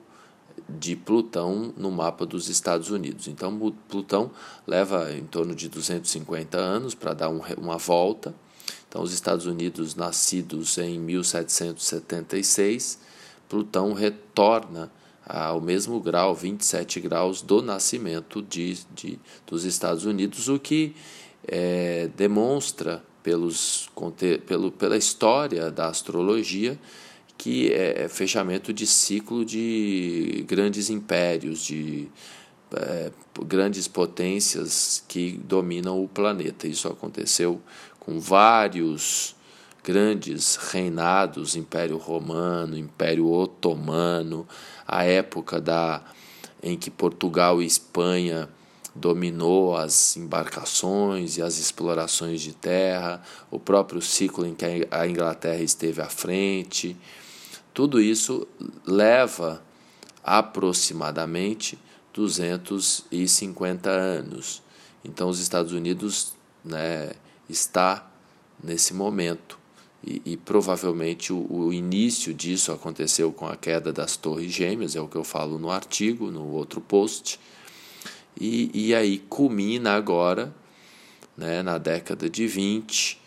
de 0.68 0.94
Plutão 0.96 1.72
no 1.76 1.90
mapa 1.90 2.24
dos 2.24 2.48
Estados 2.48 2.88
Unidos. 2.90 3.28
Então, 3.28 3.74
Plutão 3.88 4.30
leva 4.66 5.12
em 5.12 5.24
torno 5.24 5.54
de 5.54 5.68
250 5.68 6.56
anos 6.56 6.94
para 6.94 7.12
dar 7.14 7.28
um, 7.28 7.40
uma 7.58 7.76
volta. 7.76 8.34
Então, 8.88 9.02
os 9.02 9.12
Estados 9.12 9.44
Unidos, 9.46 9.94
nascidos 9.94 10.78
em 10.78 10.98
1776, 10.98 12.98
Plutão 13.48 13.92
retorna 13.92 14.90
ao 15.26 15.60
mesmo 15.60 16.00
grau, 16.00 16.34
27 16.34 17.00
graus, 17.00 17.40
do 17.40 17.62
nascimento 17.62 18.42
de, 18.42 18.78
de, 18.94 19.18
dos 19.46 19.64
Estados 19.64 20.04
Unidos, 20.04 20.48
o 20.48 20.58
que 20.58 20.94
é, 21.46 22.10
demonstra 22.14 23.02
pelos, 23.24 23.90
pelo, 24.46 24.70
pela 24.70 24.96
história 24.98 25.70
da 25.70 25.88
astrologia, 25.88 26.78
que 27.38 27.72
é 27.72 28.06
fechamento 28.06 28.72
de 28.72 28.86
ciclo 28.86 29.44
de 29.44 30.44
grandes 30.46 30.90
impérios, 30.90 31.64
de 31.64 32.06
é, 32.76 33.10
grandes 33.46 33.88
potências 33.88 35.02
que 35.08 35.40
dominam 35.42 36.04
o 36.04 36.06
planeta. 36.06 36.68
Isso 36.68 36.86
aconteceu 36.86 37.60
com 37.98 38.20
vários 38.20 39.34
grandes 39.82 40.56
reinados, 40.56 41.56
Império 41.56 41.96
Romano, 41.96 42.76
Império 42.76 43.30
Otomano, 43.30 44.46
a 44.86 45.02
época 45.04 45.60
da 45.60 46.02
em 46.62 46.76
que 46.76 46.90
Portugal 46.90 47.62
e 47.62 47.66
Espanha 47.66 48.48
dominou 48.94 49.76
as 49.76 50.16
embarcações 50.16 51.36
e 51.36 51.42
as 51.42 51.58
explorações 51.58 52.40
de 52.40 52.52
terra, 52.52 53.22
o 53.50 53.58
próprio 53.58 54.00
ciclo 54.00 54.46
em 54.46 54.54
que 54.54 54.86
a 54.90 55.06
Inglaterra 55.06 55.62
esteve 55.62 56.00
à 56.00 56.08
frente. 56.08 56.96
Tudo 57.72 58.00
isso 58.00 58.46
leva 58.86 59.62
aproximadamente 60.22 61.78
250 62.12 63.90
anos. 63.90 64.62
Então, 65.04 65.28
os 65.28 65.40
Estados 65.40 65.72
Unidos 65.72 66.32
né, 66.64 67.10
está 67.48 68.08
nesse 68.62 68.94
momento. 68.94 69.58
E, 70.06 70.22
e 70.24 70.36
provavelmente 70.36 71.32
o, 71.32 71.46
o, 71.50 71.72
início 71.72 72.32
disso 72.32 72.70
aconteceu 72.70 73.32
com 73.32 73.46
a 73.46 73.56
queda 73.56 73.92
das 73.92 74.16
Torres 74.16 74.52
Gêmeas, 74.52 74.94
é 74.94 75.00
o 75.00 75.08
que 75.08 75.16
eu 75.16 75.24
falo 75.24 75.58
no 75.58 75.70
artigo, 75.70 76.30
no 76.30 76.46
outro 76.52 76.80
post 76.80 77.40
e, 78.40 78.70
e 78.88 78.94
aí 78.94 79.18
culmina 79.18 79.94
agora 79.94 80.54
né, 81.36 81.62
na 81.62 81.78
década 81.78 82.28
de 82.28 82.46
20. 82.46 83.20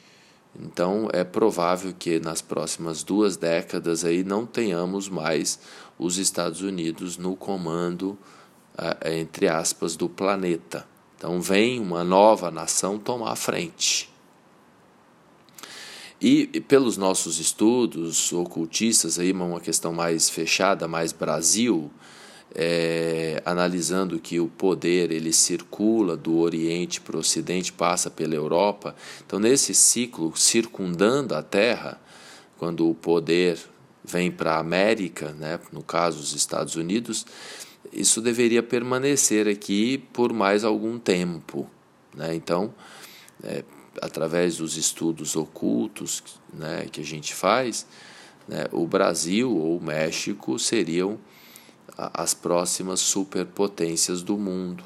Então 0.60 1.08
é 1.13 1.24
provável 1.24 1.93
que 1.98 2.20
nas 2.20 2.41
próximas 2.41 3.04
duas 3.04 3.38
décadas 3.38 4.04
aí 4.04 4.24
não 4.24 4.46
tenhamos 4.46 5.08
mais 5.08 5.60
os 6.00 6.17
Estados 6.17 6.62
Unidos 6.62 7.17
no 7.17 7.36
comando, 7.36 8.17
entre 9.06 9.48
aspas, 9.48 9.96
do 9.96 10.10
planeta. 10.10 10.88
Então 11.15 11.41
vem 11.41 11.80
uma 11.80 12.04
nova 12.04 12.52
nação 12.52 12.98
tomar 12.98 13.32
a 13.32 13.36
frente. 13.36 14.10
E 16.20 16.48
pelos 16.62 16.98
nossos 16.98 17.39
estudos 17.39 18.34
ocultistas, 18.34 19.20
aí 19.20 19.32
uma 19.32 19.60
questão 19.60 19.93
mais 19.93 20.30
fechada, 20.30 20.88
mais 20.88 21.12
Brasil, 21.12 21.91
é, 22.60 23.39
analisando 23.46 24.17
que 24.17 24.39
o 24.39 24.48
poder 24.48 25.12
ele 25.12 25.32
circula 25.32 26.17
do 26.17 26.39
Oriente 26.39 27.00
para 27.00 27.15
o 27.15 27.20
Ocidente, 27.20 27.72
passa 27.72 28.10
pela 28.10 28.34
Europa. 28.34 28.96
Então, 29.24 29.39
nesse 29.39 29.76
ciclo 29.76 30.36
circundando 30.36 31.36
a 31.36 31.43
Terra, 31.43 32.02
quando 32.58 32.89
o 32.89 32.96
poder 32.96 33.60
vem 34.04 34.32
para 34.32 34.56
a 34.56 34.60
América, 34.60 35.34
né, 35.34 35.60
no 35.72 35.84
caso 35.84 36.20
os 36.20 36.34
Estados 36.34 36.76
Unidos, 36.76 37.28
isso 37.93 38.22
deveria 38.22 38.63
permanecer 38.63 39.48
aqui 39.48 40.00
por 40.12 40.34
mais 40.34 40.63
algum 40.63 40.98
tempo. 40.98 41.70
Né? 42.15 42.34
Então, 42.34 42.74
é, 43.43 43.63
através 44.02 44.58
dos 44.58 44.78
estudos 44.78 45.36
ocultos 45.36 46.24
né, 46.52 46.88
que 46.91 47.02
a 47.02 47.06
gente 47.06 47.36
faz, 47.36 47.86
né, 48.48 48.65
o 48.72 48.88
Brasil 48.88 49.56
ou 49.56 49.78
o 49.78 49.84
México 49.84 50.58
seriam 50.58 51.20
as 51.98 52.34
próximas 52.34 53.00
superpotências 53.00 54.22
do 54.22 54.38
mundo, 54.38 54.84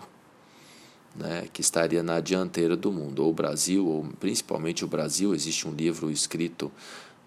né, 1.15 1.47
que 1.51 1.59
estaria 1.59 2.01
na 2.01 2.19
dianteira 2.19 2.77
do 2.77 2.91
mundo. 2.91 3.23
Ou 3.23 3.31
o 3.31 3.33
Brasil, 3.33 3.85
ou 3.85 4.05
principalmente 4.19 4.85
o 4.85 4.87
Brasil, 4.87 5.35
existe 5.35 5.67
um 5.67 5.73
livro 5.73 6.09
escrito 6.09 6.71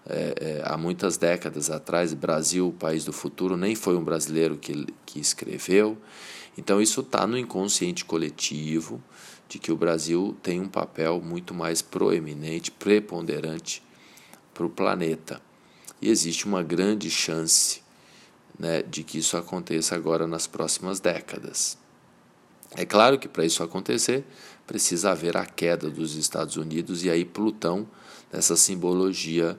é, 0.07 0.35
é, 0.39 0.61
há 0.63 0.77
muitas 0.77 1.17
décadas 1.17 1.69
atrás, 1.71 2.13
Brasil, 2.13 2.67
o 2.67 2.73
país 2.73 3.03
do 3.05 3.13
futuro, 3.13 3.57
nem 3.57 3.75
foi 3.75 3.95
um 3.95 4.03
brasileiro 4.03 4.55
que, 4.57 4.87
que 5.05 5.19
escreveu. 5.19 5.97
Então 6.57 6.81
isso 6.81 7.01
está 7.01 7.25
no 7.27 7.37
inconsciente 7.37 8.05
coletivo 8.05 9.01
de 9.49 9.59
que 9.59 9.71
o 9.71 9.75
Brasil 9.75 10.35
tem 10.41 10.61
um 10.61 10.67
papel 10.67 11.21
muito 11.21 11.53
mais 11.53 11.81
proeminente, 11.81 12.71
preponderante 12.71 13.83
para 14.53 14.65
o 14.65 14.69
planeta. 14.69 15.41
E 16.01 16.09
existe 16.09 16.45
uma 16.45 16.63
grande 16.63 17.09
chance 17.09 17.81
né, 18.57 18.81
de 18.81 19.03
que 19.03 19.17
isso 19.17 19.37
aconteça 19.37 19.95
agora 19.95 20.25
nas 20.27 20.47
próximas 20.47 20.99
décadas. 20.99 21.77
É 22.71 22.85
claro 22.85 23.17
que 23.17 23.27
para 23.27 23.45
isso 23.45 23.63
acontecer, 23.63 24.25
precisa 24.67 25.11
haver 25.11 25.37
a 25.37 25.45
queda 25.45 25.89
dos 25.89 26.15
Estados 26.15 26.57
Unidos 26.57 27.03
e 27.03 27.09
aí 27.09 27.23
Plutão, 27.23 27.87
nessa 28.31 28.55
simbologia 28.55 29.57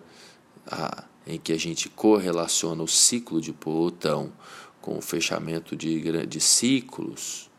em 1.26 1.38
que 1.38 1.52
a 1.52 1.58
gente 1.58 1.88
correlaciona 1.88 2.82
o 2.82 2.88
ciclo 2.88 3.40
de 3.40 3.52
Plutão 3.52 4.32
com 4.80 4.98
o 4.98 5.02
fechamento 5.02 5.74
de, 5.74 6.26
de 6.26 6.40
ciclos, 6.40 7.50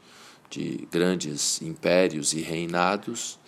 de 0.50 0.88
grandes 0.91 1.62
impérios 1.62 2.34
e 2.34 2.41
reinados. 2.41 3.39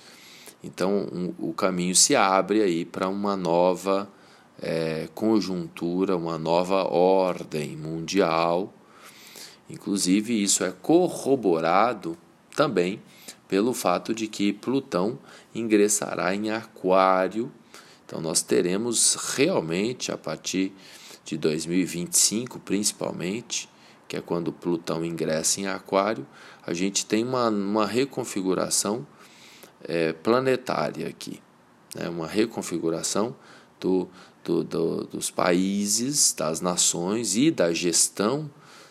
Então, 0.64 1.08
um, 1.14 1.34
o 1.38 1.54
caminho 1.54 1.96
se 1.96 2.16
abre 2.16 2.62
aí 2.62 2.84
para 2.84 3.08
uma 3.08 3.38
nova 3.38 4.10
é, 4.62 5.08
conjuntura, 5.14 6.16
uma 6.16 6.38
nova 6.38 6.84
ordem 6.84 7.76
mundial. 7.76 8.74
Inclusive, 9.70 10.42
isso 10.42 10.64
é 10.64 10.72
corroborado 10.72 12.18
também 12.56 13.02
pelo 13.48 13.74
fato 13.74 14.14
de 14.14 14.28
que 14.28 14.54
Plutão 14.54 15.18
ingressará 15.54 16.34
em 16.36 16.52
Aquário. 16.52 17.52
Então, 18.06 18.22
nós 18.22 18.42
teremos 18.42 19.16
realmente, 19.36 20.12
a 20.12 20.18
partir 20.18 20.74
de 21.24 21.38
2025, 21.38 22.60
principalmente, 22.60 23.70
que 24.08 24.18
é 24.18 24.22
quando 24.22 24.52
Plutão 24.52 25.06
ingressa 25.06 25.62
em 25.62 25.68
Aquário, 25.68 26.26
a 26.66 26.74
gente 26.74 27.06
tem 27.06 27.24
uma, 27.24 27.50
uma 27.50 27.86
reconfiguração 27.86 29.06
é, 29.84 30.14
planetária 30.14 31.08
aqui, 31.08 31.40
né? 31.96 32.10
uma 32.10 32.28
reconfiguração 32.28 33.36
do, 33.80 34.10
do, 34.50 34.64
do, 34.64 35.04
dos 35.04 35.30
países, 35.30 36.34
das 36.34 36.60
nações 36.60 37.36
e 37.36 37.52
da 37.52 37.72
gestão 37.72 38.50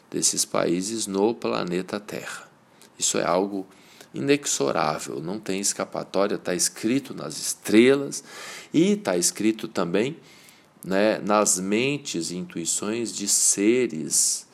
desses 0.09 0.45
países 0.45 1.09
no 1.09 1.35
planeta 1.35 1.99
Terra. 1.99 2.49
Isso 2.97 3.19
é 3.19 3.25
algo 3.25 3.67
inexorável, 4.15 5.21
não 5.21 5.41
tem 5.41 5.61
escapatória, 5.61 6.37
está 6.37 6.55
escrito 6.55 7.13
nas 7.13 7.39
estrelas 7.39 8.23
e 8.73 8.93
está 8.93 9.17
escrito 9.17 9.67
também 9.67 10.17
né, 10.85 11.19
nas 11.19 11.59
mentes 11.59 12.31
e 12.31 12.37
intuições 12.37 13.13
de 13.13 13.27
seres 13.27 14.47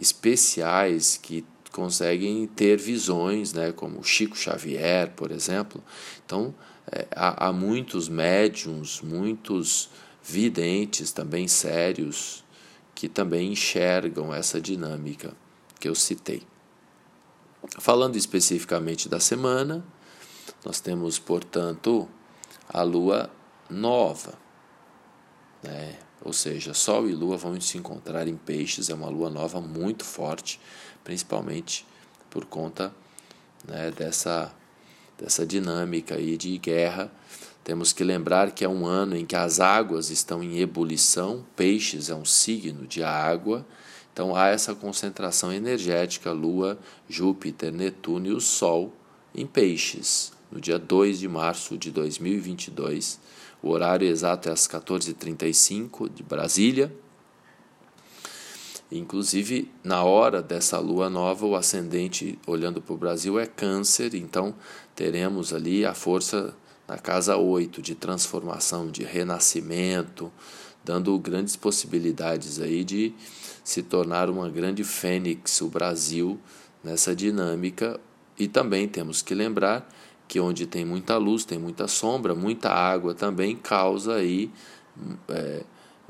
especiais 0.00 1.18
que 1.22 1.44
conseguem 1.70 2.46
ter 2.46 2.78
visões, 2.78 3.52
né, 3.52 3.72
como 3.72 4.02
Chico 4.02 4.36
Xavier, 4.36 5.10
por 5.10 5.30
exemplo. 5.30 5.84
Então, 6.24 6.54
é, 6.90 7.06
há, 7.14 7.48
há 7.48 7.52
muitos 7.52 8.08
médiums, 8.08 9.00
muitos 9.00 9.88
videntes 10.22 11.12
também 11.12 11.48
sérios 11.48 12.44
que 12.94 13.08
também 13.08 13.52
enxergam 13.52 14.32
essa 14.34 14.60
dinâmica 14.60 15.34
que 15.78 15.88
eu 15.88 15.94
citei. 15.94 16.42
Falando 17.78 18.16
especificamente 18.16 19.08
da 19.08 19.20
semana, 19.20 19.84
nós 20.64 20.80
temos, 20.80 21.18
portanto, 21.18 22.08
a 22.68 22.82
lua 22.82 23.30
nova, 23.68 24.34
né? 25.62 25.98
ou 26.22 26.32
seja, 26.32 26.74
Sol 26.74 27.08
e 27.08 27.14
Lua 27.14 27.36
vão 27.36 27.58
se 27.60 27.78
encontrar 27.78 28.28
em 28.28 28.36
Peixes, 28.36 28.90
é 28.90 28.94
uma 28.94 29.08
lua 29.08 29.30
nova 29.30 29.60
muito 29.60 30.04
forte, 30.04 30.60
principalmente 31.02 31.86
por 32.28 32.44
conta 32.44 32.94
né, 33.66 33.90
dessa, 33.90 34.54
dessa 35.18 35.46
dinâmica 35.46 36.16
aí 36.16 36.36
de 36.36 36.56
guerra. 36.58 37.10
Temos 37.62 37.92
que 37.92 38.02
lembrar 38.02 38.52
que 38.52 38.64
é 38.64 38.68
um 38.68 38.86
ano 38.86 39.16
em 39.16 39.26
que 39.26 39.36
as 39.36 39.60
águas 39.60 40.10
estão 40.10 40.42
em 40.42 40.60
ebulição, 40.60 41.44
Peixes 41.54 42.08
é 42.08 42.14
um 42.14 42.24
signo 42.24 42.86
de 42.86 43.02
água, 43.02 43.66
então 44.12 44.34
há 44.34 44.48
essa 44.48 44.74
concentração 44.74 45.52
energética, 45.52 46.32
Lua, 46.32 46.78
Júpiter, 47.08 47.72
Netuno 47.72 48.26
e 48.26 48.32
o 48.32 48.40
Sol 48.40 48.92
em 49.34 49.46
Peixes, 49.46 50.32
no 50.50 50.60
dia 50.60 50.78
2 50.78 51.20
de 51.20 51.28
março 51.28 51.76
de 51.78 51.90
2022 51.90 53.20
o 53.62 53.68
horário 53.70 54.08
exato 54.08 54.48
é 54.48 54.52
às 54.52 54.66
14h35 54.66 56.12
de 56.12 56.22
Brasília. 56.22 56.92
Inclusive, 58.90 59.70
na 59.84 60.02
hora 60.02 60.42
dessa 60.42 60.78
lua 60.78 61.08
nova, 61.08 61.46
o 61.46 61.54
ascendente 61.54 62.38
olhando 62.46 62.80
para 62.80 62.94
o 62.94 62.98
Brasil 62.98 63.38
é 63.38 63.46
Câncer, 63.46 64.14
então 64.14 64.54
teremos 64.96 65.52
ali 65.52 65.84
a 65.84 65.94
força 65.94 66.56
na 66.90 66.98
casa 66.98 67.36
8 67.36 67.80
de 67.80 67.94
transformação, 67.94 68.90
de 68.90 69.04
renascimento, 69.04 70.32
dando 70.84 71.16
grandes 71.20 71.54
possibilidades 71.54 72.58
aí 72.58 72.82
de 72.82 73.14
se 73.62 73.80
tornar 73.80 74.28
uma 74.28 74.50
grande 74.50 74.82
fênix 74.82 75.60
o 75.60 75.68
Brasil 75.68 76.36
nessa 76.82 77.14
dinâmica. 77.14 78.00
E 78.36 78.48
também 78.48 78.88
temos 78.88 79.22
que 79.22 79.36
lembrar 79.36 79.88
que 80.26 80.40
onde 80.40 80.66
tem 80.66 80.84
muita 80.84 81.16
luz, 81.16 81.44
tem 81.44 81.60
muita 81.60 81.86
sombra, 81.86 82.34
muita 82.34 82.70
água 82.70 83.14
também 83.14 83.54
causa 83.54 84.16
aí 84.16 84.50
é, 85.28 85.62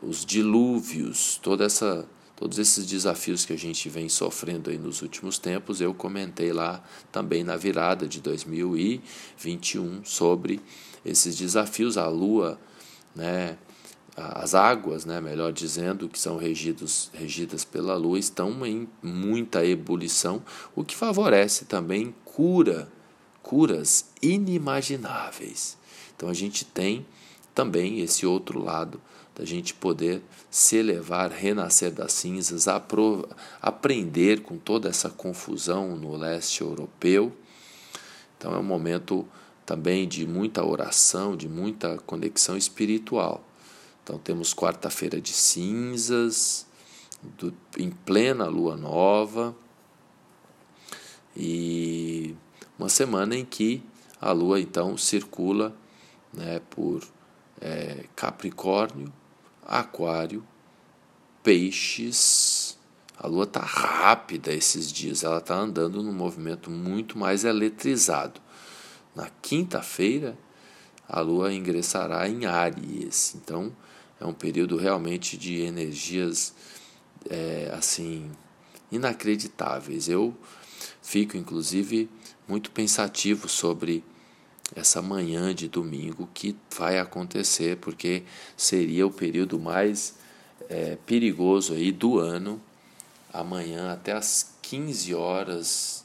os 0.03 0.25
dilúvios, 0.25 1.39
toda 1.43 1.67
essa, 1.67 2.09
todos 2.41 2.59
esses 2.59 2.87
desafios 2.87 3.45
que 3.45 3.53
a 3.53 3.59
gente 3.59 3.87
vem 3.91 4.09
sofrendo 4.09 4.71
aí 4.71 4.79
nos 4.79 5.03
últimos 5.03 5.39
tempos, 5.39 5.79
eu 5.79 5.93
comentei 5.93 6.55
lá 6.55 6.83
também 7.13 7.45
na 7.45 7.55
virada 7.55 8.09
de 8.09 8.19
2021 8.19 10.03
sobre 10.07 10.59
esses 11.05 11.37
desafios, 11.37 11.99
a 11.99 12.09
lua, 12.09 12.59
né, 13.15 13.59
as 14.17 14.55
águas, 14.55 15.05
né, 15.05 15.21
melhor 15.21 15.53
dizendo, 15.53 16.09
que 16.09 16.19
são 16.19 16.39
regidos, 16.39 17.11
regidas 17.13 17.63
pela 17.63 17.95
lua, 17.95 18.19
estão 18.19 18.65
em 18.65 18.89
muita 19.03 19.63
ebulição, 19.63 20.43
o 20.75 20.83
que 20.83 20.97
favorece 20.97 21.67
também 21.67 22.15
cura 22.25 22.91
curas 23.43 24.07
inimagináveis. 24.23 25.77
Então 26.17 26.31
a 26.31 26.35
gente 26.35 26.65
tem 26.65 27.05
também 27.55 28.01
esse 28.01 28.25
outro 28.25 28.65
lado 28.65 28.99
da 29.41 29.47
gente 29.47 29.73
poder 29.73 30.21
se 30.51 30.77
elevar, 30.77 31.31
renascer 31.31 31.91
das 31.91 32.13
cinzas, 32.13 32.67
aprender 33.63 34.43
com 34.43 34.59
toda 34.59 34.87
essa 34.87 35.09
confusão 35.09 35.97
no 35.97 36.15
leste 36.15 36.61
europeu. 36.61 37.33
Então 38.37 38.55
é 38.55 38.59
um 38.59 38.63
momento 38.63 39.27
também 39.65 40.07
de 40.07 40.27
muita 40.27 40.63
oração, 40.63 41.35
de 41.35 41.49
muita 41.49 41.97
conexão 42.05 42.55
espiritual. 42.55 43.43
Então 44.05 44.19
temos 44.19 44.53
quarta-feira 44.53 45.19
de 45.19 45.33
cinzas, 45.33 46.67
do, 47.39 47.55
em 47.79 47.91
plena 47.91 48.45
lua 48.45 48.77
nova, 48.77 49.57
e 51.35 52.37
uma 52.79 52.91
semana 52.91 53.35
em 53.35 53.45
que 53.47 53.83
a 54.21 54.33
Lua 54.33 54.61
então 54.61 54.99
circula 54.99 55.75
né, 56.31 56.61
por 56.69 57.03
é, 57.59 58.05
Capricórnio, 58.15 59.11
Aquário, 59.71 60.45
Peixes. 61.45 62.77
A 63.17 63.29
Lua 63.29 63.45
está 63.45 63.61
rápida 63.61 64.53
esses 64.53 64.91
dias, 64.91 65.23
ela 65.23 65.39
está 65.39 65.55
andando 65.55 66.03
num 66.03 66.13
movimento 66.13 66.71
muito 66.71 67.17
mais 67.17 67.45
eletrizado. 67.45 68.41
Na 69.15 69.31
quinta-feira, 69.41 70.37
a 71.09 71.21
Lua 71.21 71.53
ingressará 71.53 72.29
em 72.29 72.47
Áries, 72.47 73.37
então 73.37 73.73
é 74.19 74.27
um 74.27 74.33
período 74.33 74.77
realmente 74.77 75.37
de 75.37 75.61
energias 75.61 76.53
é, 77.29 77.71
assim 77.77 78.31
inacreditáveis. 78.91 80.09
Eu 80.09 80.37
fico 81.01 81.37
inclusive 81.37 82.11
muito 82.49 82.71
pensativo 82.73 83.49
sobre 83.49 84.03
essa 84.75 85.03
manhã 85.03 85.55
de 85.55 85.69
domingo 85.69 86.29
que 86.33 86.57
vai 86.77 86.99
acontecer, 86.99 87.77
porque 87.79 88.25
seria 88.57 89.07
o 89.07 89.11
período 89.11 89.59
mais 89.59 90.17
é, 90.69 90.97
perigoso 91.07 91.75
aí 91.75 91.91
do 91.91 92.19
ano 92.19 92.61
amanhã 93.33 93.93
até 93.93 94.13
as 94.13 94.55
15 94.63 95.15
horas 95.15 96.05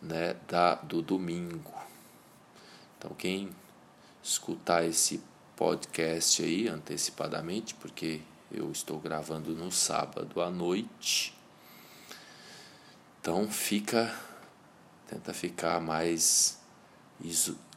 né, 0.00 0.36
da, 0.48 0.76
do 0.76 1.02
domingo. 1.02 1.74
Então, 2.98 3.12
quem 3.14 3.50
escutar 4.22 4.84
esse 4.84 5.22
podcast 5.54 6.42
aí 6.42 6.68
antecipadamente, 6.68 7.74
porque 7.74 8.20
eu 8.50 8.70
estou 8.70 8.98
gravando 8.98 9.54
no 9.54 9.72
sábado 9.72 10.40
à 10.40 10.50
noite. 10.50 11.34
Então 13.20 13.48
fica, 13.50 14.14
tenta 15.08 15.32
ficar 15.32 15.80
mais 15.80 16.58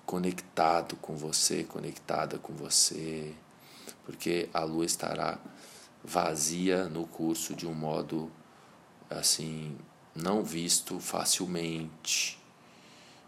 conectado 0.10 0.95
com 0.95 1.15
você, 1.15 1.63
conectada 1.63 2.39
com 2.39 2.52
você, 2.52 3.32
porque 4.04 4.50
a 4.52 4.63
lua 4.63 4.84
estará 4.84 5.38
vazia 6.04 6.86
no 6.86 7.06
curso 7.06 7.54
de 7.54 7.67
um 7.67 7.76
modo 7.76 8.32
assim 9.08 9.78
não 10.15 10.43
visto 10.43 11.00
facilmente. 11.00 12.39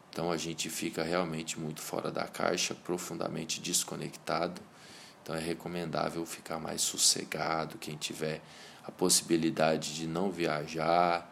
Então 0.10 0.32
a 0.32 0.38
gente 0.38 0.72
fica 0.72 1.04
realmente 1.04 1.60
muito 1.60 1.84
fora 1.84 2.10
da 2.10 2.28
caixa, 2.28 2.74
profundamente 2.74 3.62
desconectado. 3.62 4.60
Então 5.22 5.36
é 5.36 5.40
recomendável 5.40 6.26
ficar 6.26 6.58
mais 6.58 6.82
sossegado, 6.82 7.78
quem 7.78 7.96
tiver 7.96 8.42
a 8.84 8.92
possibilidade 8.92 9.94
de 9.94 10.08
não 10.08 10.32
viajar 10.32 11.31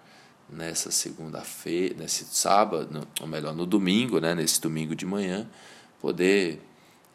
nessa 0.52 0.92
segunda-feira, 0.92 1.96
nesse 2.00 2.26
sábado, 2.26 3.08
ou 3.22 3.28
melhor, 3.28 3.56
no 3.56 3.66
domingo, 3.66 4.20
né, 4.20 4.34
nesse 4.34 4.60
domingo 4.60 4.96
de 4.96 5.06
manhã, 5.06 5.48
poder 6.00 6.62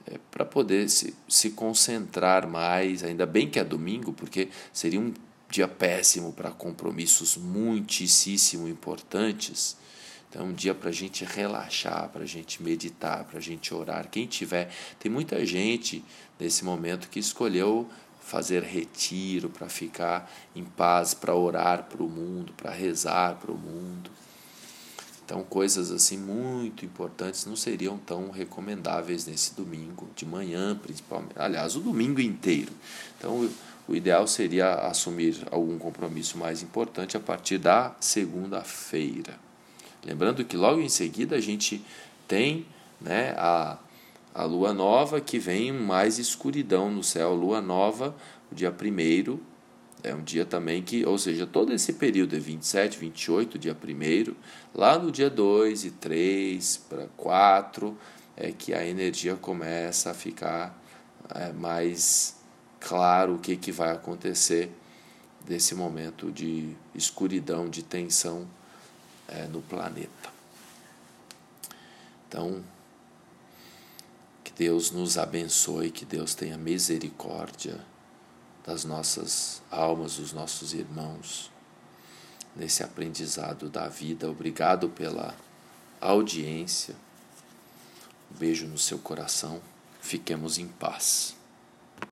é, 0.06 0.18
para 0.30 0.44
poder 0.44 0.88
se, 0.88 1.14
se 1.28 1.50
concentrar 1.50 2.46
mais, 2.46 3.02
ainda 3.02 3.24
bem 3.24 3.48
que 3.48 3.58
é 3.58 3.64
domingo, 3.64 4.12
porque 4.12 4.48
seria 4.72 5.00
um 5.00 5.12
dia 5.50 5.66
péssimo 5.66 6.32
para 6.32 6.50
compromissos 6.50 7.36
muitíssimo 7.36 8.68
importantes 8.68 9.76
então, 10.34 10.48
um 10.48 10.52
dia 10.52 10.74
para 10.74 10.88
a 10.88 10.92
gente 10.92 11.24
relaxar, 11.24 12.08
para 12.08 12.24
a 12.24 12.26
gente 12.26 12.60
meditar, 12.60 13.22
para 13.22 13.38
a 13.38 13.40
gente 13.40 13.72
orar. 13.72 14.10
Quem 14.10 14.26
tiver, 14.26 14.68
tem 14.98 15.08
muita 15.08 15.46
gente 15.46 16.04
nesse 16.40 16.64
momento 16.64 17.08
que 17.08 17.20
escolheu 17.20 17.88
fazer 18.24 18.62
retiro 18.62 19.50
para 19.50 19.68
ficar 19.68 20.32
em 20.56 20.64
paz, 20.64 21.12
para 21.12 21.34
orar 21.34 21.84
para 21.84 22.02
o 22.02 22.08
mundo, 22.08 22.52
para 22.56 22.70
rezar 22.70 23.36
para 23.36 23.52
o 23.52 23.56
mundo. 23.56 24.10
Então, 25.24 25.42
coisas 25.42 25.90
assim 25.90 26.18
muito 26.18 26.84
importantes 26.84 27.46
não 27.46 27.56
seriam 27.56 27.96
tão 27.96 28.30
recomendáveis 28.30 29.26
nesse 29.26 29.54
domingo, 29.54 30.08
de 30.16 30.26
manhã 30.26 30.76
principalmente. 30.76 31.32
Aliás, 31.36 31.76
o 31.76 31.80
domingo 31.80 32.20
inteiro. 32.20 32.72
Então, 33.18 33.48
o 33.86 33.94
ideal 33.94 34.26
seria 34.26 34.74
assumir 34.74 35.46
algum 35.50 35.78
compromisso 35.78 36.38
mais 36.38 36.62
importante 36.62 37.16
a 37.16 37.20
partir 37.20 37.58
da 37.58 37.94
segunda-feira. 38.00 39.38
Lembrando 40.04 40.44
que 40.44 40.56
logo 40.56 40.80
em 40.80 40.88
seguida 40.88 41.36
a 41.36 41.40
gente 41.40 41.84
tem 42.28 42.66
né, 43.00 43.34
a, 43.36 43.78
a 44.34 44.44
lua 44.44 44.74
nova 44.74 45.20
que 45.20 45.38
vem 45.38 45.72
mais 45.72 46.18
escuridão 46.18 46.90
no 46.90 47.04
céu. 47.04 47.34
Lua 47.34 47.60
nova, 47.60 48.14
o 48.50 48.54
dia 48.54 48.72
primeiro, 48.72 49.40
é 50.02 50.14
um 50.14 50.22
dia 50.22 50.44
também 50.44 50.82
que, 50.82 51.06
ou 51.06 51.16
seja, 51.16 51.46
todo 51.46 51.72
esse 51.72 51.94
período 51.94 52.36
é 52.36 52.38
27, 52.38 52.98
28, 52.98 53.58
dia 53.58 53.74
primeiro, 53.74 54.36
lá 54.74 54.98
no 54.98 55.10
dia 55.10 55.30
2 55.30 55.84
e 55.84 55.90
3 55.92 56.76
para 56.88 57.06
4 57.16 57.96
é 58.36 58.50
que 58.50 58.74
a 58.74 58.84
energia 58.84 59.36
começa 59.36 60.10
a 60.10 60.14
ficar 60.14 60.78
é, 61.34 61.52
mais 61.52 62.36
claro 62.80 63.36
o 63.36 63.38
que, 63.38 63.56
que 63.56 63.72
vai 63.72 63.92
acontecer 63.92 64.70
desse 65.46 65.74
momento 65.74 66.30
de 66.32 66.74
escuridão, 66.94 67.68
de 67.68 67.82
tensão 67.82 68.46
é, 69.28 69.46
no 69.46 69.62
planeta. 69.62 70.28
Então, 72.28 72.62
Deus 74.56 74.90
nos 74.92 75.18
abençoe, 75.18 75.90
que 75.90 76.04
Deus 76.04 76.34
tenha 76.34 76.56
misericórdia 76.56 77.80
das 78.64 78.84
nossas 78.84 79.60
almas, 79.70 80.16
dos 80.16 80.32
nossos 80.32 80.72
irmãos, 80.72 81.50
nesse 82.54 82.82
aprendizado 82.82 83.68
da 83.68 83.88
vida. 83.88 84.30
Obrigado 84.30 84.88
pela 84.88 85.34
audiência. 86.00 86.94
Um 88.32 88.38
beijo 88.38 88.66
no 88.66 88.78
seu 88.78 88.98
coração. 88.98 89.60
Fiquemos 90.00 90.56
em 90.56 90.68
paz. 90.68 91.34